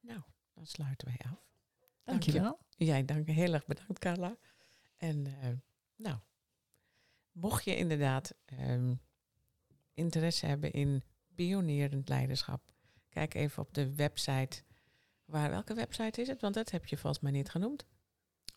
[0.00, 0.20] Nou,
[0.54, 1.48] dan sluiten wij af.
[2.04, 2.58] Dankjewel.
[2.76, 4.36] Jij dank heel erg bedankt, Carla.
[4.96, 5.34] En uh,
[5.96, 6.16] nou,
[7.32, 9.00] mocht je inderdaad um,
[9.94, 11.02] interesse hebben in
[11.34, 12.72] pionierend leiderschap,
[13.08, 14.62] kijk even op de website.
[15.24, 16.40] Waar, welke website is het?
[16.40, 17.84] Want dat heb je volgens mij niet genoemd.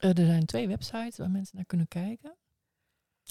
[0.03, 2.35] Uh, er zijn twee websites waar mensen naar kunnen kijken.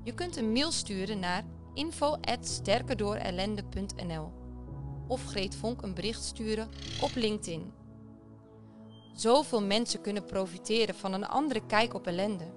[0.02, 1.44] Je kunt een mail sturen naar
[1.78, 4.32] info@sterkerdoorellende.nl
[5.08, 6.68] of Greet Vonk een bericht sturen
[7.02, 7.72] op LinkedIn.
[9.12, 12.52] Zoveel mensen kunnen profiteren van een andere kijk op ellende.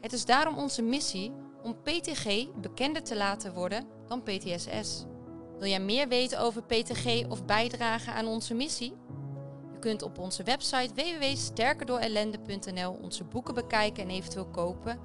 [0.00, 1.32] Het is daarom onze missie
[1.62, 5.04] om PTG bekender te laten worden dan PTSS.
[5.58, 8.92] Wil jij meer weten over PTG of bijdragen aan onze missie?
[9.72, 14.98] Je kunt op onze website www.sterkerdoorellende.nl onze boeken bekijken en eventueel kopen,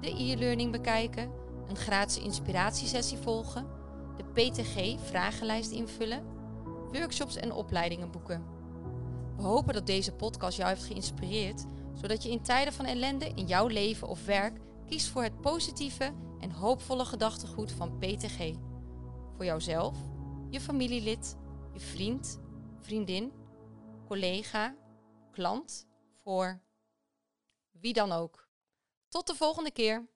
[0.00, 1.32] de e-learning bekijken,
[1.70, 3.66] een gratis inspiratiesessie volgen,
[4.16, 6.24] de PTG-vragenlijst invullen,
[6.92, 8.44] workshops en opleidingen boeken.
[9.36, 11.64] We hopen dat deze podcast jou heeft geïnspireerd,
[11.94, 16.12] zodat je in tijden van ellende in jouw leven of werk kiest voor het positieve
[16.40, 18.54] en hoopvolle gedachtegoed van PTG.
[19.36, 19.98] Voor jouzelf,
[20.48, 21.36] je familielid,
[21.72, 22.40] je vriend,
[22.80, 23.32] vriendin,
[24.06, 24.76] collega,
[25.30, 26.60] klant, voor
[27.70, 28.48] wie dan ook.
[29.08, 30.08] Tot de volgende keer.